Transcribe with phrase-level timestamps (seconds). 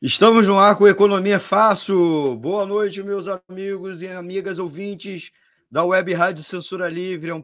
[0.00, 2.36] Estamos no ar com Economia Fácil.
[2.36, 5.32] Boa noite, meus amigos e amigas ouvintes
[5.68, 7.30] da Web Rádio Censura Livre.
[7.30, 7.42] É um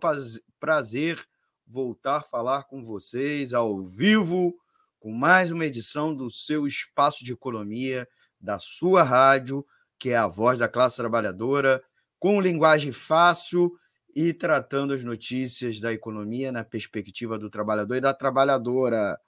[0.61, 1.21] prazer
[1.67, 4.55] voltar a falar com vocês ao vivo
[5.01, 8.07] com mais uma edição do seu espaço de economia
[8.41, 9.67] da sua rádio,
[9.99, 11.83] que é a voz da classe trabalhadora,
[12.21, 13.73] com linguagem fácil
[14.15, 19.19] e tratando as notícias da economia na perspectiva do trabalhador e da trabalhadora.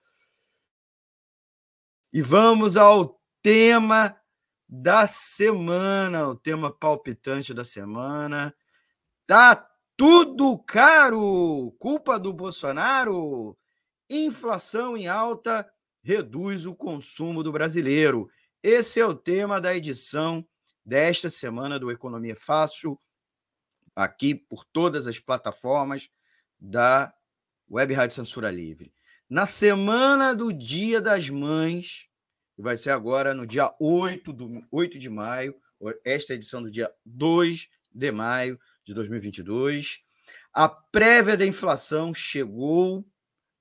[2.12, 4.18] E vamos ao tema
[4.68, 8.54] da semana, o tema palpitante da semana.
[9.26, 11.74] Tá tudo caro!
[11.78, 13.56] Culpa do Bolsonaro?
[14.08, 15.68] Inflação em alta
[16.02, 18.30] reduz o consumo do brasileiro.
[18.62, 20.46] Esse é o tema da edição
[20.84, 23.00] desta semana do Economia Fácil,
[23.94, 26.08] aqui por todas as plataformas
[26.58, 27.12] da
[27.68, 28.95] Web Rádio Censura Livre.
[29.28, 32.06] Na semana do Dia das Mães,
[32.54, 35.60] que vai ser agora no dia 8, do, 8 de maio,
[36.04, 40.04] esta edição do dia 2 de maio de 2022.
[40.52, 43.04] A prévia da inflação chegou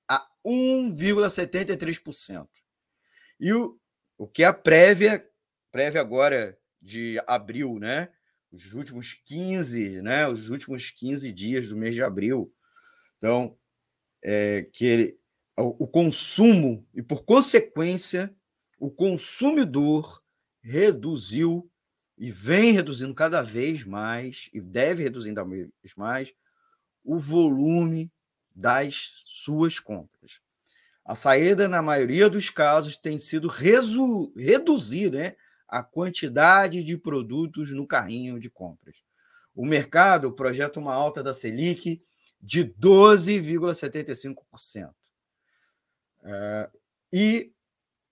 [0.08, 2.48] a 1,73%.
[3.40, 3.76] E o,
[4.16, 5.28] o que é a prévia,
[5.72, 8.08] prévia agora de abril, né?
[8.52, 10.28] Os últimos 15, né?
[10.28, 12.54] Os últimos 15 dias do mês de abril.
[13.18, 13.58] Então,
[14.22, 15.18] é, que ele,
[15.62, 18.34] o, consumo, e por consequência,
[18.78, 20.22] o consumidor
[20.60, 21.70] reduziu
[22.18, 26.34] e vem reduzindo cada vez mais, e deve reduzindo cada vez mais,
[27.02, 28.12] o volume
[28.54, 30.40] das suas compras.
[31.04, 35.36] A saída, na maioria dos casos, tem sido reduzir né,
[35.68, 38.96] a quantidade de produtos no carrinho de compras.
[39.54, 42.02] O mercado projeta uma alta da Selic
[42.42, 44.92] de 12,75%.
[47.12, 47.52] E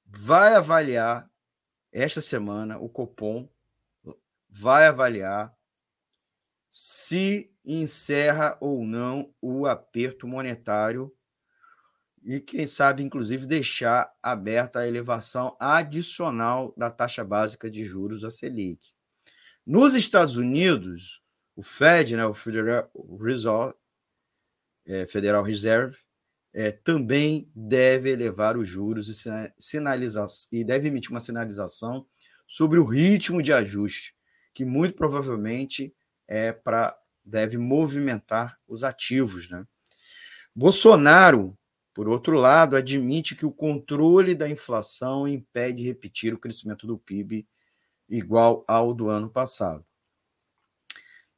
[0.07, 1.29] vai avaliar
[1.93, 3.49] esta semana o Copom
[4.49, 5.55] vai avaliar
[6.71, 11.15] se encerra ou não o aperto monetário
[12.23, 18.31] e quem sabe inclusive deixar aberta a elevação adicional da taxa básica de juros a
[18.31, 18.93] Selic.
[19.67, 21.23] Nos Estados Unidos,
[21.55, 22.91] o Fed, né, o Federal
[23.21, 23.75] Reserve,
[24.87, 26.04] é, Federal Reserve
[26.55, 32.06] é, também deve elevar os juros e, sinalizar, e deve emitir uma sinalização
[32.47, 34.17] sobre o ritmo de ajuste,
[34.55, 35.93] que muito provavelmente
[36.29, 39.51] é para deve movimentar os ativos.
[39.51, 39.67] Né?
[40.55, 41.59] Bolsonaro,
[41.93, 47.47] por outro lado, admite que o controle da inflação impede repetir o crescimento do PIB
[48.09, 49.85] igual ao do ano passado.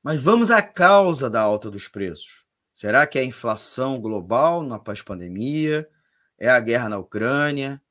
[0.03, 2.46] Mas vamos à causa da alta dos preços.
[2.77, 5.89] Será que é a inflação global na pós-pandemia?
[6.39, 7.83] É a guerra na Ucrânia?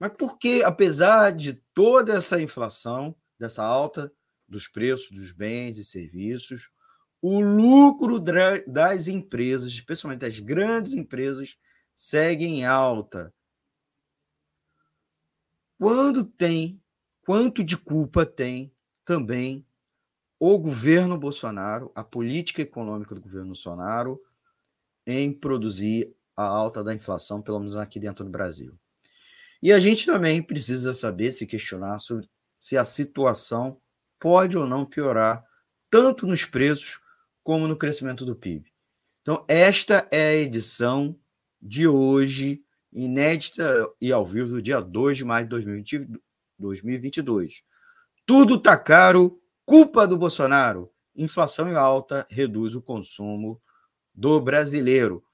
[0.00, 4.10] Mas por que, apesar de toda essa inflação, dessa alta
[4.48, 6.70] dos preços dos bens e serviços,
[7.20, 11.58] o lucro das empresas, especialmente das grandes empresas,
[11.94, 13.30] segue em alta?
[15.78, 16.82] Quando tem,
[17.20, 18.74] quanto de culpa tem
[19.04, 19.65] também
[20.38, 24.20] o governo Bolsonaro, a política econômica do governo Bolsonaro,
[25.06, 28.78] em produzir a alta da inflação, pelo menos aqui dentro do Brasil.
[29.62, 32.28] E a gente também precisa saber, se questionar sobre
[32.58, 33.80] se a situação
[34.18, 35.44] pode ou não piorar,
[35.90, 37.00] tanto nos preços
[37.42, 38.70] como no crescimento do PIB.
[39.22, 41.18] Então, esta é a edição
[41.60, 42.62] de hoje,
[42.92, 46.08] inédita e ao vivo, do dia 2 de maio de
[46.58, 47.62] 2022.
[48.24, 53.60] Tudo está caro, Culpa do Bolsonaro: inflação em alta reduz o consumo
[54.14, 55.24] do brasileiro.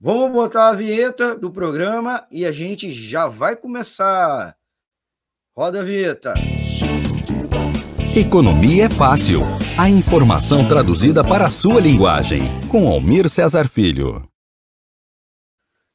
[0.00, 4.56] Vamos botar a vinheta do programa e a gente já vai começar.
[5.56, 6.34] Roda a vinheta.
[8.14, 9.42] Economia é fácil.
[9.78, 12.40] A informação traduzida para a sua linguagem.
[12.68, 14.28] Com Almir Cesar Filho.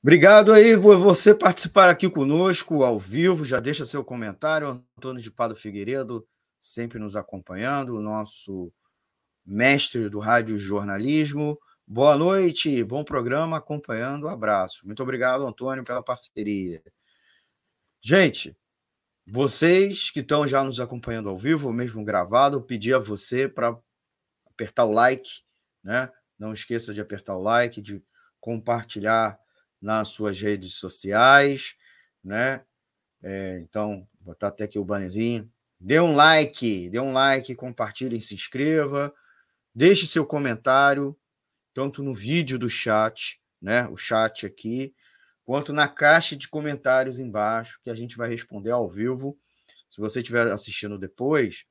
[0.02, 3.44] Obrigado aí por você participar aqui conosco ao vivo.
[3.44, 4.82] Já deixa seu comentário.
[4.98, 6.26] Antônio de Pado Figueiredo,
[6.62, 8.72] sempre nos acompanhando, o nosso
[9.44, 11.60] mestre do rádio jornalismo.
[11.88, 14.86] Boa noite, bom programa, acompanhando, abraço.
[14.86, 16.82] Muito obrigado, Antônio, pela parceria.
[18.00, 18.56] Gente,
[19.28, 23.50] vocês que estão já nos acompanhando ao vivo, ou mesmo gravado, eu pedi a você
[23.50, 23.76] para
[24.46, 25.42] apertar o like,
[25.84, 26.12] né?
[26.38, 28.04] Não esqueça de apertar o like, de
[28.40, 29.40] compartilhar
[29.82, 31.76] nas suas redes sociais,
[32.24, 32.64] né?
[33.24, 35.52] É, então, botar até aqui o bannerzinho.
[35.84, 39.12] Dê um like, dê um like, compartilhe, se inscreva,
[39.74, 41.18] deixe seu comentário,
[41.74, 43.88] tanto no vídeo do chat, né?
[43.88, 44.94] O chat aqui,
[45.44, 49.36] quanto na caixa de comentários embaixo, que a gente vai responder ao vivo.
[49.90, 51.66] Se você estiver assistindo depois,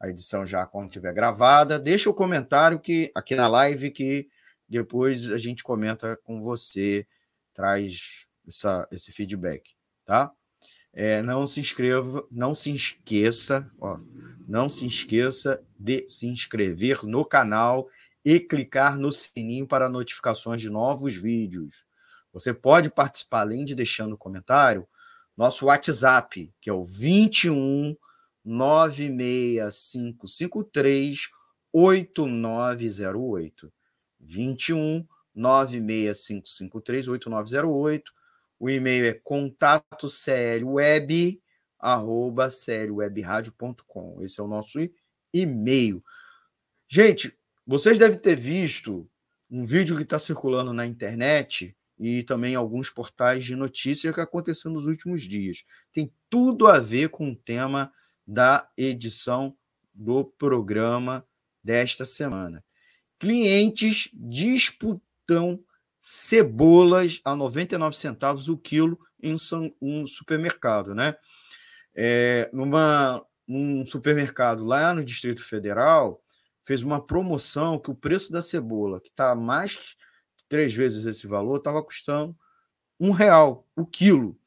[0.00, 4.28] a edição já quando estiver gravada, deixa o comentário que aqui na live que
[4.68, 7.04] depois a gente comenta com você,
[7.52, 9.74] traz essa, esse feedback,
[10.04, 10.32] tá?
[10.92, 13.98] É, não se inscreva, não se esqueça, ó,
[14.48, 17.88] não se esqueça de se inscrever no canal
[18.24, 21.86] e clicar no sininho para notificações de novos vídeos.
[22.32, 24.86] Você pode participar, além de deixando comentário,
[25.36, 27.96] nosso WhatsApp, que é o 21
[28.44, 31.30] 96553
[31.72, 33.72] 8908.
[34.18, 38.12] 21 96553 8908.
[38.58, 40.08] O e-mail é contato
[40.64, 41.44] web
[41.78, 42.48] arroba.
[44.22, 44.78] Esse é o nosso
[45.32, 46.02] e-mail.
[46.88, 47.36] Gente,
[47.66, 49.08] vocês devem ter visto
[49.50, 54.70] um vídeo que está circulando na internet e também alguns portais de notícias que aconteceu
[54.70, 55.64] nos últimos dias.
[55.92, 57.92] Tem tudo a ver com o tema
[58.26, 59.56] da edição
[59.92, 61.26] do programa
[61.62, 62.64] desta semana.
[63.18, 65.62] Clientes disputam
[65.98, 69.36] cebolas a 99 centavos o quilo em
[69.80, 71.16] um supermercado, né?
[71.94, 76.22] É, numa, um supermercado lá no Distrito Federal
[76.64, 79.96] fez uma promoção que o preço da cebola, que está mais
[80.48, 82.36] três vezes esse valor, estava custando
[83.00, 84.38] um real o quilo.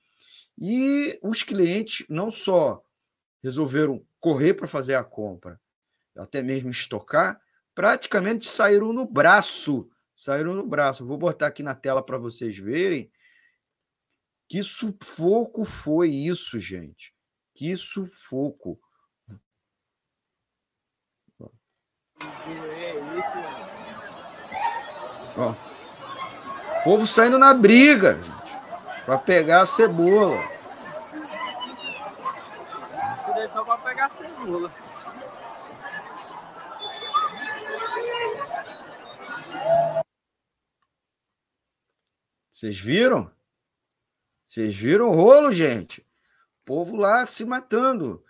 [0.58, 2.84] E os clientes não só
[3.43, 5.60] resolveram correr para fazer a compra,
[6.15, 7.41] até mesmo estocar,
[7.74, 9.89] praticamente saíram no braço.
[10.22, 11.04] Saíram no braço.
[11.04, 13.12] Vou botar aqui na tela para vocês verem
[14.48, 17.12] que sufoco foi isso, gente.
[17.56, 18.80] Que sufoco.
[25.38, 25.56] Ó.
[25.56, 30.38] O povo saindo na briga, gente, para pegar a cebola.
[33.51, 34.91] Só para pegar a cebola.
[42.62, 43.32] Vocês viram?
[44.48, 46.01] Vocês viram o rolo, gente?
[46.01, 48.24] O povo lá se matando.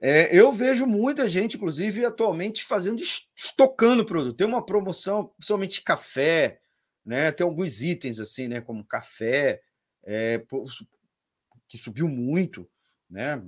[0.00, 3.02] É, eu vejo muita gente, inclusive, atualmente fazendo,
[3.36, 4.34] estocando produto.
[4.34, 6.58] Tem uma promoção, principalmente café,
[7.04, 7.30] né?
[7.30, 8.62] Tem alguns itens assim, né?
[8.62, 9.60] Como café,
[10.04, 10.42] é,
[11.68, 12.66] que subiu muito,
[13.10, 13.44] né?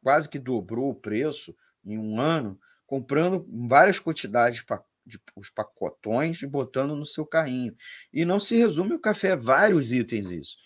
[0.00, 1.52] Quase que dobrou o preço
[1.84, 2.56] em um ano,
[2.86, 4.62] comprando várias quantidades
[5.08, 7.74] de, os pacotões e botando no seu carrinho.
[8.12, 10.56] E não se resume o café, vários itens isso.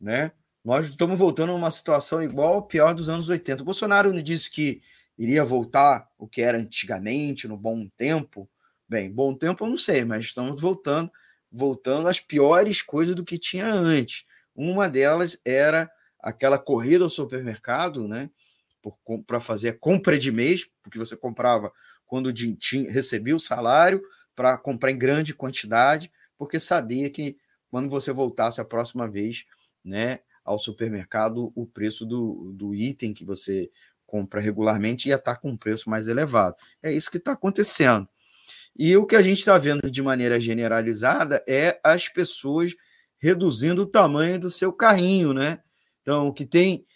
[0.00, 0.32] Né?
[0.64, 3.62] Nós estamos voltando a uma situação igual ao pior dos anos 80.
[3.62, 4.82] O Bolsonaro disse que
[5.16, 8.48] iria voltar o que era antigamente, no bom tempo.
[8.88, 11.10] Bem, bom tempo eu não sei, mas estamos voltando,
[11.50, 14.24] voltando às piores coisas do que tinha antes.
[14.54, 18.30] Uma delas era aquela corrida ao supermercado, né?
[19.26, 21.72] Para fazer a compra de mês, porque você comprava
[22.14, 22.32] quando
[22.90, 24.00] recebia o salário
[24.36, 27.36] para comprar em grande quantidade, porque sabia que
[27.68, 29.44] quando você voltasse a próxima vez
[29.84, 33.68] né, ao supermercado, o preço do, do item que você
[34.06, 36.54] compra regularmente ia estar com um preço mais elevado.
[36.80, 38.08] É isso que está acontecendo.
[38.78, 42.76] E o que a gente está vendo de maneira generalizada é as pessoas
[43.18, 45.60] reduzindo o tamanho do seu carrinho, né?
[46.00, 46.86] Então, que tem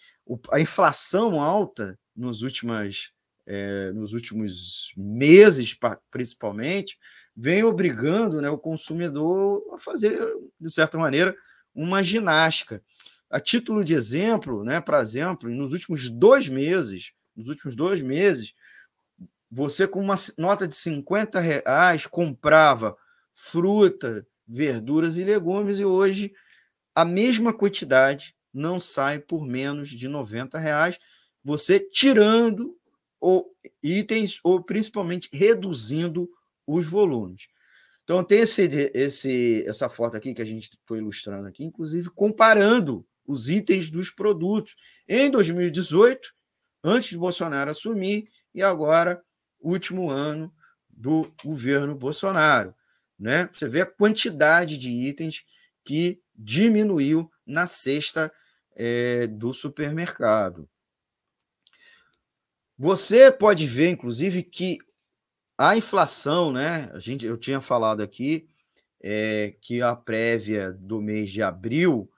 [0.49, 3.11] a inflação alta nos últimas
[3.51, 5.75] é, nos últimos meses,
[6.11, 6.99] principalmente,
[7.35, 10.19] vem obrigando né, o consumidor a fazer,
[10.61, 11.35] de certa maneira,
[11.73, 12.83] uma ginástica.
[13.27, 18.53] A título de exemplo, né, para exemplo, nos últimos dois meses, nos últimos dois meses,
[19.51, 22.95] você com uma nota de 50 reais comprava
[23.33, 26.33] fruta, verduras e legumes, e hoje
[26.93, 30.99] a mesma quantidade não sai por menos de 90 reais,
[31.43, 32.78] você tirando
[33.19, 36.29] ou itens, ou principalmente reduzindo
[36.65, 37.47] os volumes.
[38.03, 43.05] Então, tem esse, esse, essa foto aqui que a gente está ilustrando aqui, inclusive comparando
[43.25, 44.75] os itens dos produtos
[45.07, 46.33] em 2018,
[46.83, 49.21] antes de Bolsonaro assumir, e agora,
[49.59, 50.51] último ano
[50.89, 52.73] do governo Bolsonaro.
[53.17, 53.49] Né?
[53.53, 55.43] Você vê a quantidade de itens
[55.85, 58.31] que diminuiu na cesta
[58.75, 60.69] é, do supermercado.
[62.81, 64.77] Você pode ver, inclusive, que
[65.57, 66.89] a inflação, né?
[66.93, 68.47] A gente, eu tinha falado aqui
[69.01, 72.09] é, que a prévia do mês de abril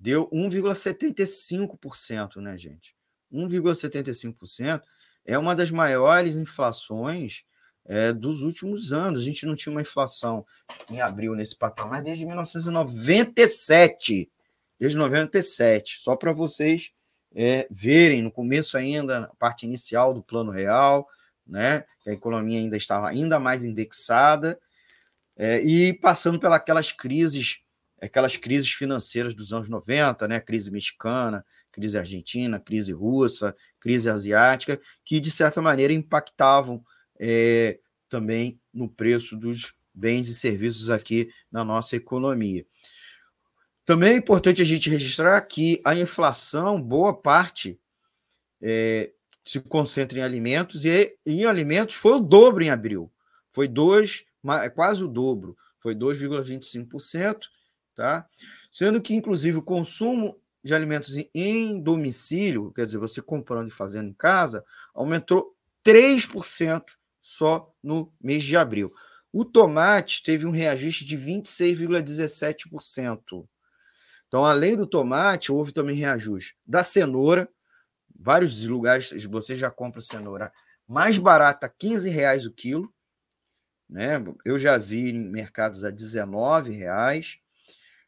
[0.00, 2.96] deu 1,75%, né, gente?
[3.30, 4.80] 1,75%
[5.26, 7.44] é uma das maiores inflações
[7.84, 9.20] é, dos últimos anos.
[9.20, 10.46] A gente não tinha uma inflação
[10.90, 14.32] em abril nesse patamar desde 1997.
[14.80, 15.98] Desde 97.
[16.00, 16.95] Só para vocês
[17.38, 21.06] é, verem, no começo ainda, na parte inicial do plano real,
[21.46, 21.84] né?
[22.00, 24.58] Que a economia ainda estava ainda mais indexada
[25.36, 27.58] é, e passando pelas crises,
[28.00, 30.40] aquelas crises financeiras dos anos 90, né?
[30.40, 36.82] Crise mexicana, crise argentina, crise russa, crise asiática, que de certa maneira impactavam
[37.20, 37.78] é,
[38.08, 42.64] também no preço dos bens e serviços aqui na nossa economia.
[43.86, 47.78] Também é importante a gente registrar que a inflação, boa parte,
[48.60, 49.12] é,
[49.46, 53.08] se concentra em alimentos, e em alimentos foi o dobro em abril.
[53.52, 54.24] Foi dois,
[54.74, 57.42] quase o dobro, foi 2,25%,
[57.94, 58.26] tá?
[58.72, 64.08] Sendo que, inclusive, o consumo de alimentos em domicílio, quer dizer, você comprando e fazendo
[64.08, 66.82] em casa, aumentou 3%
[67.22, 68.92] só no mês de abril.
[69.32, 73.46] O tomate teve um reajuste de 26,17%.
[74.28, 77.48] Então, além do tomate, houve também reajuste da cenoura,
[78.18, 80.52] vários lugares você já compra cenoura
[80.86, 82.92] mais barata, 15 reais o quilo.
[83.88, 84.22] Né?
[84.44, 87.38] Eu já vi em mercados a 19 reais.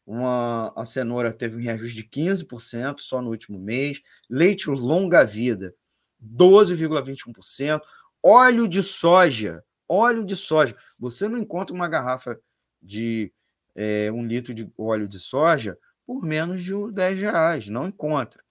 [0.05, 4.01] Uma, a cenoura teve um reajuste de 15% só no último mês.
[4.29, 5.73] Leite longa vida,
[6.21, 7.81] 12,21%.
[8.23, 10.75] Óleo de soja, óleo de soja.
[10.97, 12.39] Você não encontra uma garrafa
[12.81, 13.31] de
[13.75, 15.77] é, um litro de óleo de soja
[16.09, 17.69] por menos de 10 reais.
[17.69, 18.43] Não encontra.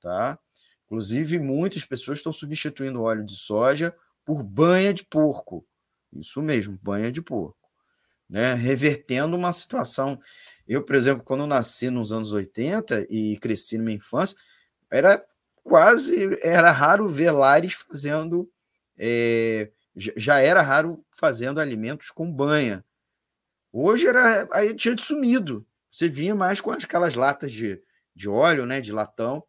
[0.00, 0.38] Tá?
[0.86, 5.66] Inclusive, muitas pessoas estão substituindo óleo de soja por banha de porco.
[6.10, 7.58] Isso mesmo, banha de porco.
[8.26, 8.54] Né?
[8.54, 10.18] Revertendo uma situação.
[10.66, 14.38] Eu, por exemplo, quando nasci nos anos 80 e cresci na minha infância,
[14.90, 15.22] era
[15.62, 18.50] quase era raro ver lares fazendo.
[18.96, 22.82] É, já era raro fazendo alimentos com banha.
[23.70, 25.67] Hoje era aí tinha sumido.
[25.90, 27.82] Você vinha mais com aquelas latas de,
[28.14, 29.42] de óleo, né, de latão,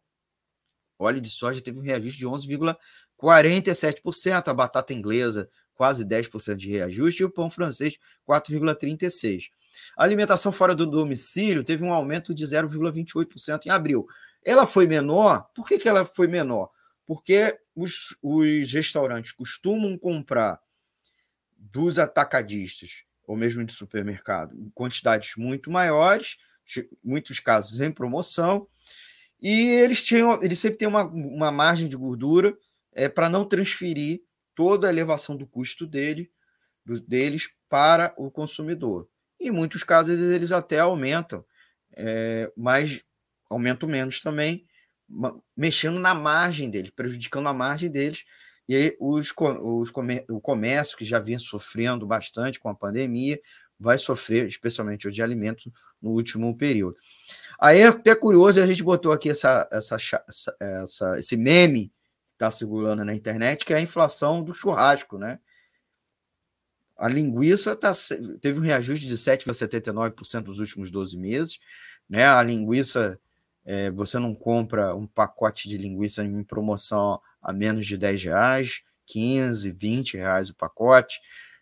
[0.98, 7.22] óleo de soja teve um reajuste de 11,47%, a batata inglesa quase 10% de reajuste
[7.22, 7.96] e o pão francês
[8.28, 9.44] 4,36%.
[9.96, 14.06] A alimentação fora do domicílio teve um aumento de 0,28% em abril.
[14.44, 16.70] Ela foi menor, por que, que ela foi menor?
[17.06, 20.60] Porque os, os restaurantes costumam comprar
[21.56, 26.36] dos atacadistas ou mesmo de supermercado em quantidades muito maiores,
[27.02, 28.66] muitos casos em promoção,
[29.40, 32.58] e eles tinham, eles sempre têm uma, uma margem de gordura
[32.92, 34.20] é, para não transferir
[34.52, 36.28] toda a elevação do custo dele,
[36.84, 39.08] do, deles para o consumidor.
[39.38, 41.44] Em muitos casos eles até aumentam,
[41.92, 43.04] é, mas
[43.48, 44.66] aumentam menos também,
[45.56, 48.24] mexendo na margem deles, prejudicando a margem deles.
[48.70, 49.92] E aí os, os,
[50.28, 53.40] o comércio, que já vinha sofrendo bastante com a pandemia,
[53.76, 55.68] vai sofrer, especialmente o de alimentos,
[56.00, 56.96] no último período.
[57.58, 59.96] Aí é até curioso, a gente botou aqui essa, essa,
[60.60, 65.40] essa, esse meme que está circulando na internet, que é a inflação do churrasco, né?
[66.96, 67.90] A linguiça tá,
[68.40, 71.58] teve um reajuste de 7,79% nos últimos 12 meses.
[72.08, 72.24] Né?
[72.24, 73.18] A linguiça,
[73.64, 78.82] é, você não compra um pacote de linguiça em promoção a menos de 10 reais,
[79.06, 81.18] 15, 20 reais o pacote.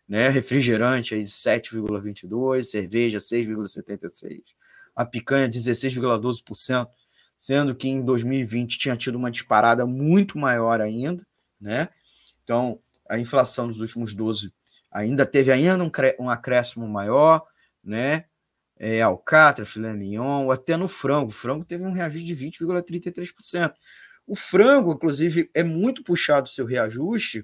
[0.08, 0.28] Né?
[0.28, 4.42] Refrigerante aí 7,22, cerveja 6,76
[4.98, 6.88] a picanha 16,12%,
[7.38, 11.24] sendo que em 2020 tinha tido uma disparada muito maior ainda,
[11.60, 11.88] né?
[12.42, 14.52] Então, a inflação dos últimos 12
[14.90, 17.46] ainda teve ainda um, um acréscimo maior,
[17.82, 18.24] né?
[18.76, 21.28] É, alcatra, filé mignon, até no frango.
[21.28, 23.72] O frango teve um reajuste de 20,33%.
[24.28, 27.42] O frango, inclusive, é muito puxado seu reajuste,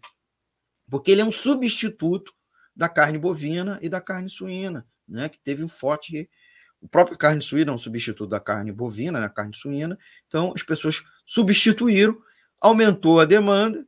[0.89, 2.31] porque ele é um substituto
[2.77, 5.31] da carne bovina e da carne suína, né?
[5.31, 6.29] Que teve um forte
[6.85, 9.99] o próprio carne suína é um substituto da carne bovina, né, carne suína.
[10.29, 12.21] Então, as pessoas substituíram,
[12.61, 13.87] aumentou a demanda,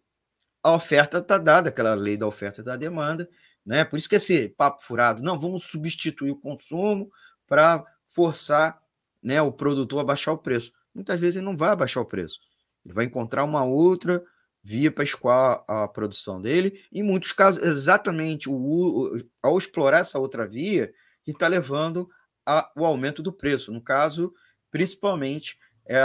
[0.63, 3.29] a oferta está dada, aquela lei da oferta e da demanda.
[3.67, 3.85] Né?
[3.85, 7.13] Por isso que esse papo furado, não, vamos substituir o consumo
[7.47, 8.81] para forçar
[9.23, 10.73] né, o produtor a baixar o preço.
[10.95, 12.41] Muitas vezes ele não vai abaixar o preço.
[12.87, 14.25] Ele vai encontrar uma outra
[14.63, 16.85] via para escoar a produção dele.
[16.93, 20.93] Em muitos casos, exatamente o, ao explorar essa outra via,
[21.27, 22.09] está levando
[22.47, 23.73] a, o aumento do preço.
[23.73, 24.33] No caso,
[24.71, 25.59] principalmente,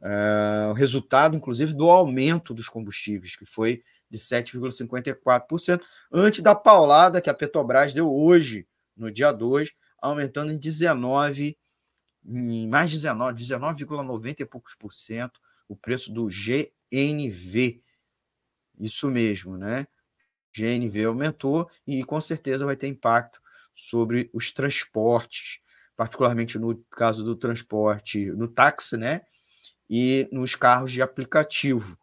[0.00, 5.80] É, o resultado, inclusive, do aumento dos combustíveis, que foi de 7,54%,
[6.12, 11.56] antes da paulada que a Petrobras deu hoje, no dia 2, aumentando em 19,
[12.24, 17.82] em mais 19, 19,90 e poucos por cento, o preço do GNV.
[18.78, 19.86] Isso mesmo, né?
[20.54, 23.40] GNV aumentou e com certeza vai ter impacto
[23.74, 25.60] sobre os transportes,
[25.94, 29.22] particularmente no caso do transporte no táxi, né?
[29.88, 31.98] E nos carros de aplicativo,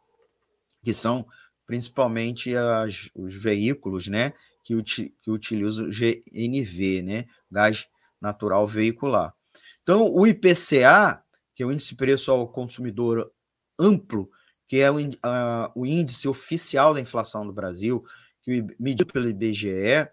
[0.84, 1.26] que são
[1.66, 4.34] principalmente as, os veículos, né?
[4.64, 7.26] Que, uti, que utilizam GNV, né?
[7.52, 7.88] Gás
[8.22, 9.34] natural veicular.
[9.82, 11.22] Então, o IPCA,
[11.54, 13.32] que é o índice de preço ao consumidor
[13.78, 14.30] amplo,
[14.68, 18.06] que é o, uh, o índice oficial da inflação do Brasil,
[18.42, 20.08] que medido pelo IBGE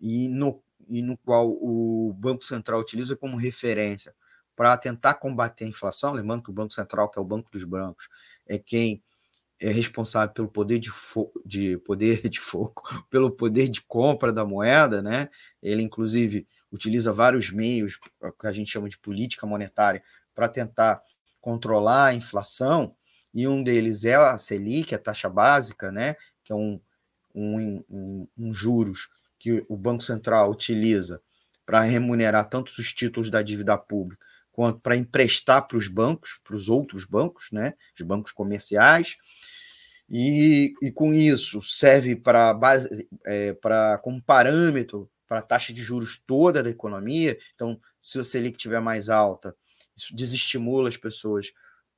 [0.00, 4.14] e no, e no qual o Banco Central utiliza como referência
[4.54, 7.64] para tentar combater a inflação, lembrando que o Banco Central, que é o Banco dos
[7.64, 8.08] Brancos,
[8.46, 9.02] é quem
[9.60, 10.90] é responsável pelo poder de,
[11.44, 15.28] de poder de fogo, pelo poder de compra da moeda, né?
[15.62, 20.02] Ele inclusive utiliza vários meios que a gente chama de política monetária
[20.34, 21.02] para tentar
[21.40, 22.94] controlar a inflação,
[23.34, 26.16] e um deles é a Selic, a taxa básica, né?
[26.44, 26.80] Que é um,
[27.34, 31.22] um, um, um juros que o Banco Central utiliza
[31.64, 36.54] para remunerar tanto os títulos da dívida pública quanto para emprestar para os bancos, para
[36.54, 39.16] os outros bancos, né, os bancos comerciais,
[40.08, 45.82] e, e com isso serve para base, é, para como parâmetro para a taxa de
[45.82, 47.38] juros toda da economia.
[47.54, 49.56] Então, se a Selic tiver mais alta,
[49.96, 51.52] isso desestimula as pessoas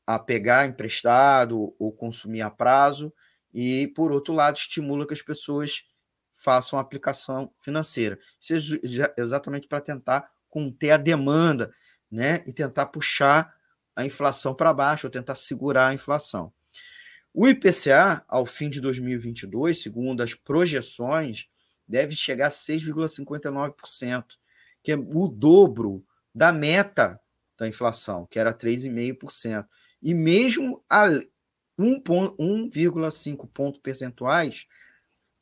[0.06, 3.12] a pegar emprestado ou consumir a prazo,
[3.52, 5.84] e, por outro lado, estimula que as pessoas
[6.32, 8.18] façam aplicação financeira.
[8.40, 11.72] Isso é exatamente para tentar conter a demanda
[12.14, 13.52] né, e tentar puxar
[13.96, 16.52] a inflação para baixo, ou tentar segurar a inflação.
[17.32, 21.48] O IPCA, ao fim de 2022, segundo as projeções,
[21.86, 24.24] deve chegar a 6,59%,
[24.80, 27.20] que é o dobro da meta
[27.58, 29.66] da inflação, que era 3,5%.
[30.00, 31.08] E mesmo a
[31.76, 34.68] 1,5 pontos percentuais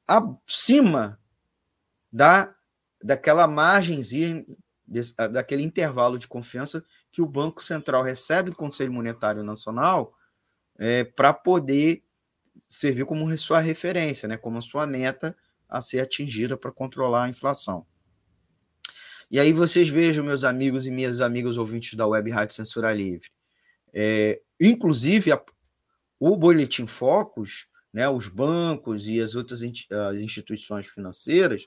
[0.06, 1.20] acima
[2.10, 2.54] da,
[3.02, 4.44] daquela margenzinha,
[5.32, 10.14] daquele intervalo de confiança que o Banco Central recebe do Conselho Monetário Nacional
[10.78, 12.02] é, para poder
[12.68, 15.36] servir como sua referência, né, como sua meta
[15.68, 17.86] a ser atingida para controlar a inflação.
[19.30, 23.30] E aí vocês vejam, meus amigos e minhas amigas ouvintes da Web Rádio Censura Livre,
[23.92, 25.42] é, inclusive, a,
[26.20, 31.66] o Boletim Focus, né, os bancos e as outras as instituições financeiras,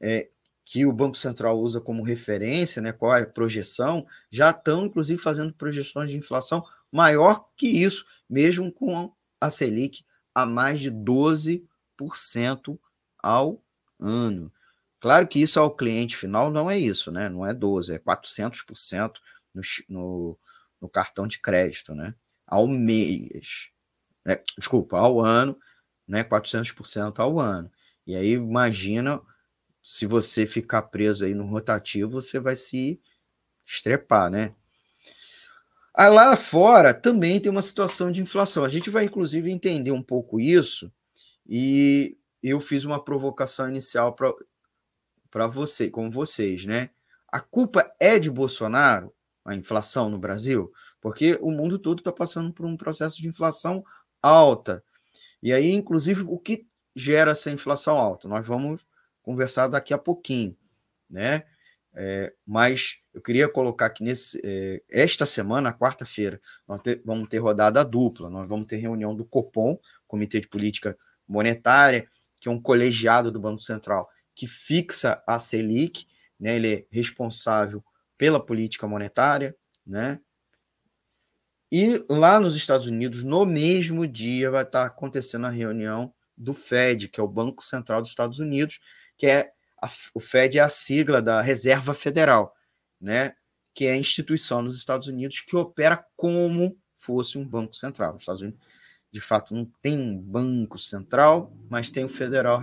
[0.00, 0.28] é,
[0.64, 5.20] que o Banco Central usa como referência, né, qual é a projeção, já estão, inclusive,
[5.20, 12.78] fazendo projeções de inflação maior que isso, mesmo com a Selic a mais de 12%
[13.22, 13.62] ao
[14.00, 14.52] ano.
[15.00, 17.28] Claro que isso ao cliente final não é isso, né?
[17.28, 19.12] Não é 12, é 400%
[19.52, 20.38] no, no,
[20.80, 22.14] no cartão de crédito, né?
[22.46, 23.68] Ao mês.
[24.24, 24.40] Né?
[24.56, 25.58] Desculpa, ao ano,
[26.08, 26.24] né?
[26.24, 27.70] 400% ao ano.
[28.06, 29.20] E aí, imagina
[29.84, 33.00] se você ficar preso aí no rotativo, você vai se
[33.64, 34.52] estrepar, né?
[35.94, 38.64] Aí lá fora também tem uma situação de inflação.
[38.64, 40.90] A gente vai, inclusive, entender um pouco isso.
[41.46, 44.16] E eu fiz uma provocação inicial
[45.30, 46.90] para você, com vocês, né?
[47.28, 49.14] A culpa é de Bolsonaro?
[49.44, 53.84] a inflação no Brasil, porque o mundo todo está passando por um processo de inflação
[54.22, 54.82] alta.
[55.42, 56.66] E aí, inclusive, o que
[56.96, 58.26] gera essa inflação alta?
[58.26, 58.86] Nós vamos
[59.24, 60.56] conversar daqui a pouquinho,
[61.10, 61.42] né?
[61.96, 67.38] É, mas eu queria colocar que nesse, é, esta semana, quarta-feira, nós ter, vamos ter
[67.38, 68.28] rodada dupla.
[68.28, 72.08] Nós vamos ter reunião do Copom, Comitê de Política Monetária,
[72.40, 76.06] que é um colegiado do Banco Central que fixa a Selic,
[76.38, 76.56] né?
[76.56, 77.82] Ele é responsável
[78.18, 79.56] pela política monetária,
[79.86, 80.20] né?
[81.70, 87.08] E lá nos Estados Unidos, no mesmo dia, vai estar acontecendo a reunião do Fed,
[87.08, 88.80] que é o Banco Central dos Estados Unidos,
[89.16, 92.54] que é a, o Fed é a sigla da Reserva Federal,
[93.00, 93.34] né?
[93.74, 98.14] Que é a instituição nos Estados Unidos que opera como fosse um banco central.
[98.14, 98.60] Os Estados Unidos,
[99.10, 102.62] de fato, não tem um banco central, mas tem o federal,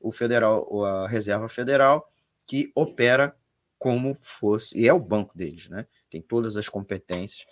[0.00, 2.08] o federal, a Reserva Federal,
[2.46, 3.36] que opera
[3.78, 5.86] como fosse, e é o banco deles, né?
[6.08, 7.46] Tem todas as competências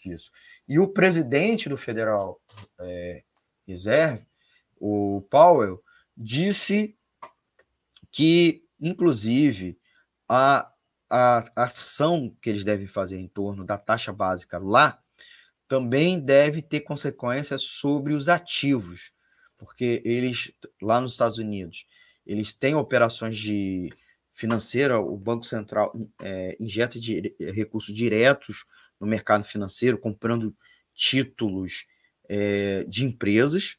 [0.00, 0.30] disso.
[0.66, 2.40] E o presidente do Federal
[2.80, 3.22] é,
[3.66, 4.26] Reserve,
[4.80, 5.82] o Powell,
[6.16, 6.96] disse
[8.16, 9.78] que, inclusive,
[10.26, 10.72] a,
[11.10, 14.98] a ação que eles devem fazer em torno da taxa básica lá
[15.68, 19.12] também deve ter consequências sobre os ativos,
[19.58, 20.50] porque eles,
[20.80, 21.86] lá nos Estados Unidos,
[22.24, 23.92] eles têm operações de
[24.32, 28.64] financeira, o Banco Central é, injeta de, recursos diretos
[28.98, 30.56] no mercado financeiro, comprando
[30.94, 31.86] títulos
[32.30, 33.76] é, de empresas,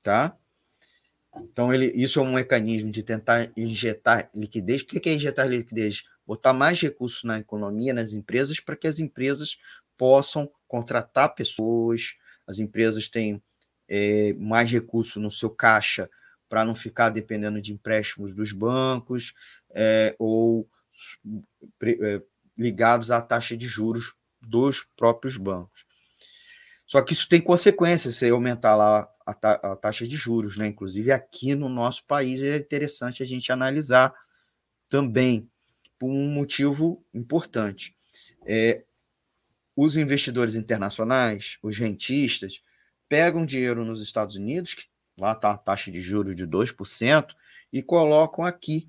[0.00, 0.38] tá?
[1.36, 4.82] Então, ele, isso é um mecanismo de tentar injetar liquidez.
[4.82, 6.04] O que é injetar liquidez?
[6.26, 9.58] Botar mais recursos na economia, nas empresas, para que as empresas
[9.96, 12.16] possam contratar pessoas,
[12.46, 13.40] as empresas tenham
[13.88, 16.08] é, mais recursos no seu caixa
[16.48, 19.34] para não ficar dependendo de empréstimos dos bancos
[19.70, 20.68] é, ou
[21.82, 22.22] é,
[22.58, 25.86] ligados à taxa de juros dos próprios bancos.
[26.86, 30.68] Só que isso tem consequências, se aumentar lá a, ta a, taxa de juros, né?
[30.68, 34.12] Inclusive aqui no nosso país é interessante a gente analisar
[34.88, 35.48] também
[35.98, 37.96] por um motivo importante.
[38.44, 38.84] É,
[39.76, 42.62] os investidores internacionais, os rentistas,
[43.08, 44.84] pegam dinheiro nos Estados Unidos, que
[45.16, 47.34] lá está a taxa de juros de 2%,
[47.72, 48.88] e colocam aqui.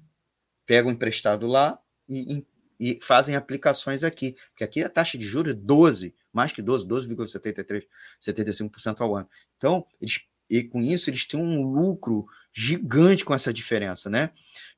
[0.65, 2.45] Pegam emprestado lá e,
[2.79, 4.35] e fazem aplicações aqui.
[4.49, 7.85] Porque aqui a taxa de juros é 12, mais que 12, 12,73,
[8.21, 9.29] 75% ao ano.
[9.57, 14.31] Então, eles, e com isso, eles têm um lucro gigante com essa diferença, né?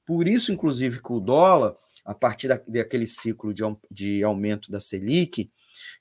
[0.06, 4.80] Por isso, inclusive, que o dólar, a partir da, daquele ciclo de, de aumento da
[4.80, 5.52] Selic,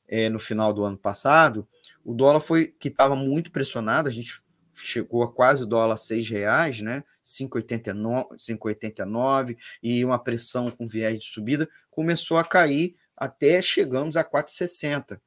[0.07, 1.67] é, no final do ano passado,
[2.05, 4.43] o dólar foi que estava muito pressionado, a gente
[4.75, 7.03] chegou a quase o dólar seis reais, né?
[7.25, 15.19] 5,89 e uma pressão com viés de subida começou a cair até chegamos a 4,60.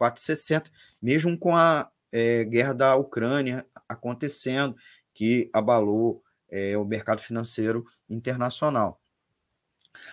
[0.00, 0.64] 4,60,
[1.00, 4.76] mesmo com a é, guerra da Ucrânia acontecendo,
[5.12, 9.00] que abalou é, o mercado financeiro internacional.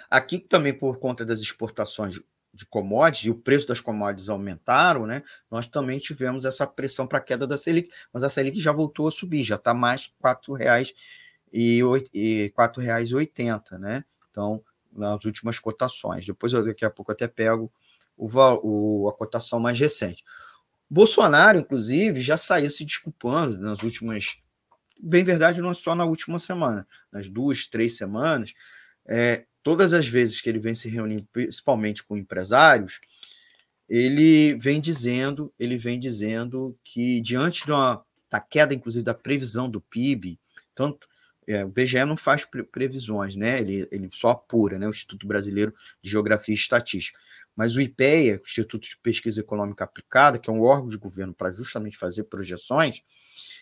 [0.10, 2.20] Aqui também por conta das exportações
[2.52, 5.22] de commodities e o preço das commodities aumentaram, né?
[5.50, 9.08] Nós também tivemos essa pressão para a queda da Selic, mas a Selic já voltou
[9.08, 10.96] a subir, já está mais R$ 4,00
[11.54, 14.04] e R$ 4,80, né?
[14.32, 16.26] Então, nas últimas cotações.
[16.26, 17.72] Depois, daqui a pouco, até pego
[18.18, 18.28] o,
[18.64, 20.24] o, a cotação mais recente.
[20.94, 24.42] Bolsonaro, inclusive, já saiu se desculpando nas últimas.
[25.02, 28.54] Bem verdade, não só na última semana, nas duas, três semanas,
[29.08, 33.00] é, todas as vezes que ele vem se reunindo, principalmente com empresários,
[33.88, 39.70] ele vem dizendo, ele vem dizendo que diante de uma, da queda, inclusive, da previsão
[39.70, 40.38] do PIB,
[40.76, 41.08] tanto
[41.48, 43.62] é, o BGE não faz pre previsões, né?
[43.62, 44.88] Ele, ele só apura, né?
[44.88, 47.18] O Instituto Brasileiro de Geografia e Estatística.
[47.62, 51.52] Mas o IPEA, Instituto de Pesquisa Econômica Aplicada, que é um órgão de governo para
[51.52, 53.04] justamente fazer projeções,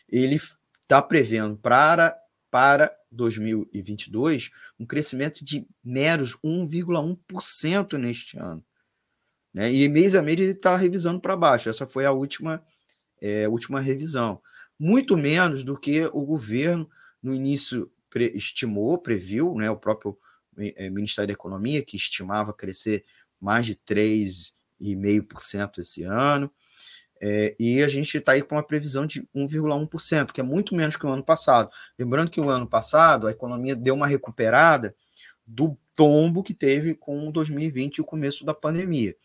[0.07, 2.17] ele está prevendo para
[2.49, 8.63] para 2022 um crescimento de meros 1,1% neste ano.
[9.53, 9.69] Né?
[9.69, 11.67] E mês a mês ele está revisando para baixo.
[11.67, 12.63] Essa foi a última,
[13.19, 14.41] é, última revisão.
[14.79, 16.89] Muito menos do que o governo,
[17.21, 19.69] no início, pre estimou, previu, né?
[19.69, 20.17] o próprio
[20.57, 23.03] é, Ministério da Economia, que estimava crescer
[23.39, 26.51] mais de 3,5% esse ano.
[27.21, 30.95] É, e a gente está aí com uma previsão de 1,1%, que é muito menos
[30.95, 31.69] que o ano passado.
[31.97, 34.95] Lembrando que o ano passado a economia deu uma recuperada
[35.45, 39.15] do tombo que teve com 2020 e o começo da pandemia.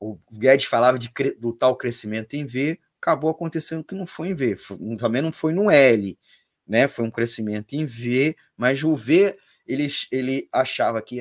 [0.00, 4.34] o Guedes falava de, do tal crescimento em V, acabou acontecendo que não foi em
[4.34, 6.18] V, foi, também não foi no L,
[6.66, 6.86] né?
[6.86, 9.36] Foi um crescimento em V, mas o V
[9.66, 11.20] ele, ele achava que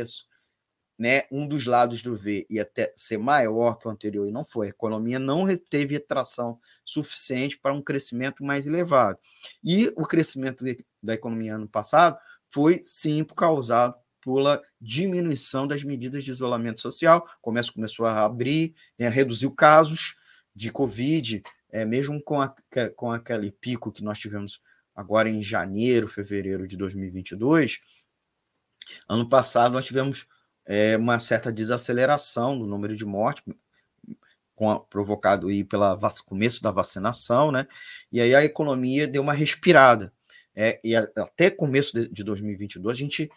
[0.99, 4.43] né, um dos lados do V ia até ser maior que o anterior e não
[4.43, 4.67] foi.
[4.67, 9.17] A economia não teve atração suficiente para um crescimento mais elevado.
[9.63, 10.65] E o crescimento
[11.01, 17.25] da economia ano passado foi sim causado pela diminuição das medidas de isolamento social.
[17.37, 20.17] O comércio começou a abrir, né, reduziu casos
[20.53, 22.53] de Covid, é, mesmo com, a,
[22.97, 24.61] com aquele pico que nós tivemos
[24.93, 27.79] agora em janeiro, fevereiro de 2022.
[29.07, 30.27] Ano passado nós tivemos
[30.69, 33.43] é, uma certa desaceleração do número de mortes,
[34.87, 37.65] provocado aí pelo começo da vacinação, né?
[38.11, 40.13] E aí a economia deu uma respirada.
[40.55, 43.31] É, e a, até começo de, de 2022 a gente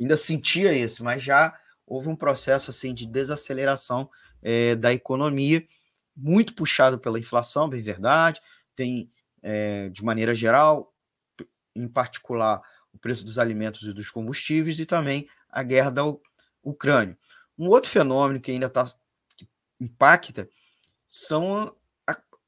[0.00, 1.54] ainda sentia isso, mas já
[1.86, 4.08] houve um processo assim de desaceleração
[4.40, 5.62] é, da economia,
[6.16, 8.40] muito puxado pela inflação, bem verdade.
[8.74, 9.10] Tem,
[9.42, 10.94] é, de maneira geral,
[11.76, 16.02] em particular, o preço dos alimentos e dos combustíveis e também a guerra da
[16.62, 17.16] Ucrânia.
[17.58, 18.86] Um outro fenômeno que ainda está
[19.80, 20.48] impacta
[21.06, 21.74] são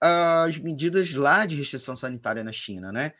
[0.01, 3.12] a, as medidas lá de restrição sanitária na China, né?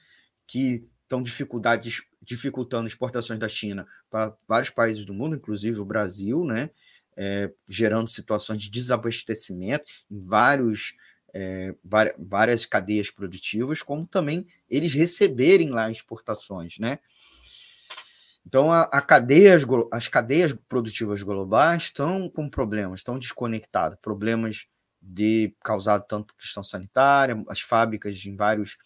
[0.47, 6.45] Que estão dificuldades, dificultando exportações da China para vários países do mundo, inclusive o Brasil,
[6.45, 6.71] né?
[7.15, 10.95] É, gerando situações de desabastecimento em vários,
[11.35, 11.75] é,
[12.19, 16.99] várias cadeias produtivas, como também eles receberem lá exportações, né?
[18.47, 19.57] Então, a, a cadeia,
[19.91, 24.67] as cadeias produtivas globais estão com problemas, estão desconectadas, problemas
[25.01, 28.79] de causado tanto por questão sanitária, as fábricas em vários,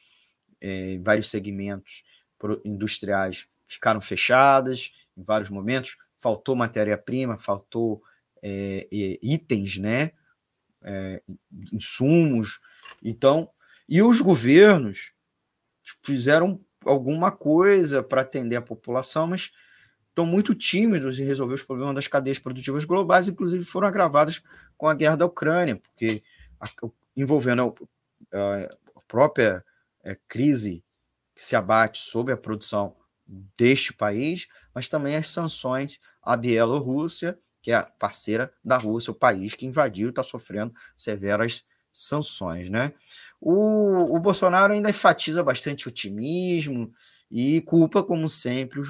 [0.61, 2.05] é, vários segmentos
[2.65, 8.03] industriais ficaram fechadas em vários momentos, faltou matéria-prima, faltou
[8.43, 8.87] é,
[9.23, 10.13] itens, né,
[11.73, 12.61] insumos,
[13.03, 13.51] então,
[13.89, 15.13] e os governos
[16.03, 19.53] fizeram alguma coisa para atender a população, mas
[20.09, 24.43] estão muito tímidos em resolver os problemas das cadeias produtivas globais, inclusive foram agravadas
[24.77, 26.23] com a guerra da Ucrânia, porque
[26.61, 26.69] a,
[27.17, 27.75] envolvendo
[28.33, 29.65] a, a própria
[30.05, 30.83] é, crise
[31.35, 32.97] que se abate sobre a produção
[33.57, 39.15] deste país, mas também as sanções à Bielorrússia, que é a parceira da Rússia, o
[39.15, 42.71] país que invadiu e está sofrendo severas sanções.
[42.71, 42.93] Né?
[43.41, 46.93] O, o Bolsonaro ainda enfatiza bastante otimismo
[47.31, 48.81] e culpa, como sempre,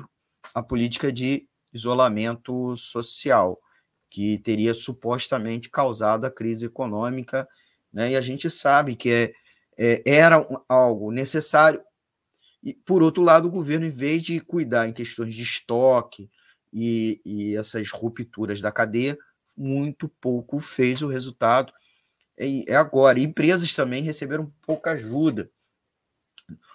[0.55, 3.59] a política de isolamento social
[4.09, 7.47] que teria supostamente causado a crise econômica,
[7.93, 8.13] né?
[8.13, 9.33] E a gente sabe que é,
[9.77, 11.83] é, era algo necessário.
[12.63, 16.31] E, por outro lado, o governo, em vez de cuidar em questões de estoque
[16.73, 19.17] e, e essas rupturas da cadeia,
[19.57, 21.73] muito pouco fez o resultado.
[22.37, 23.19] É, é agora.
[23.19, 25.51] empresas também receberam pouca ajuda.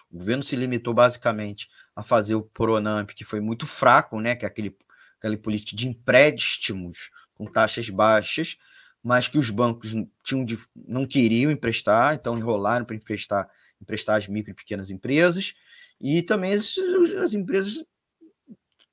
[0.09, 4.35] O governo se limitou basicamente a fazer o Pronamp, que foi muito fraco, né?
[4.35, 4.75] Que é aquele,
[5.17, 8.57] aquele política de empréstimos com taxas baixas,
[9.03, 9.93] mas que os bancos
[10.23, 13.49] tinham de, não queriam emprestar, então enrolaram para emprestar,
[13.81, 15.55] emprestar as micro e pequenas empresas,
[15.99, 16.75] e também as,
[17.23, 17.83] as empresas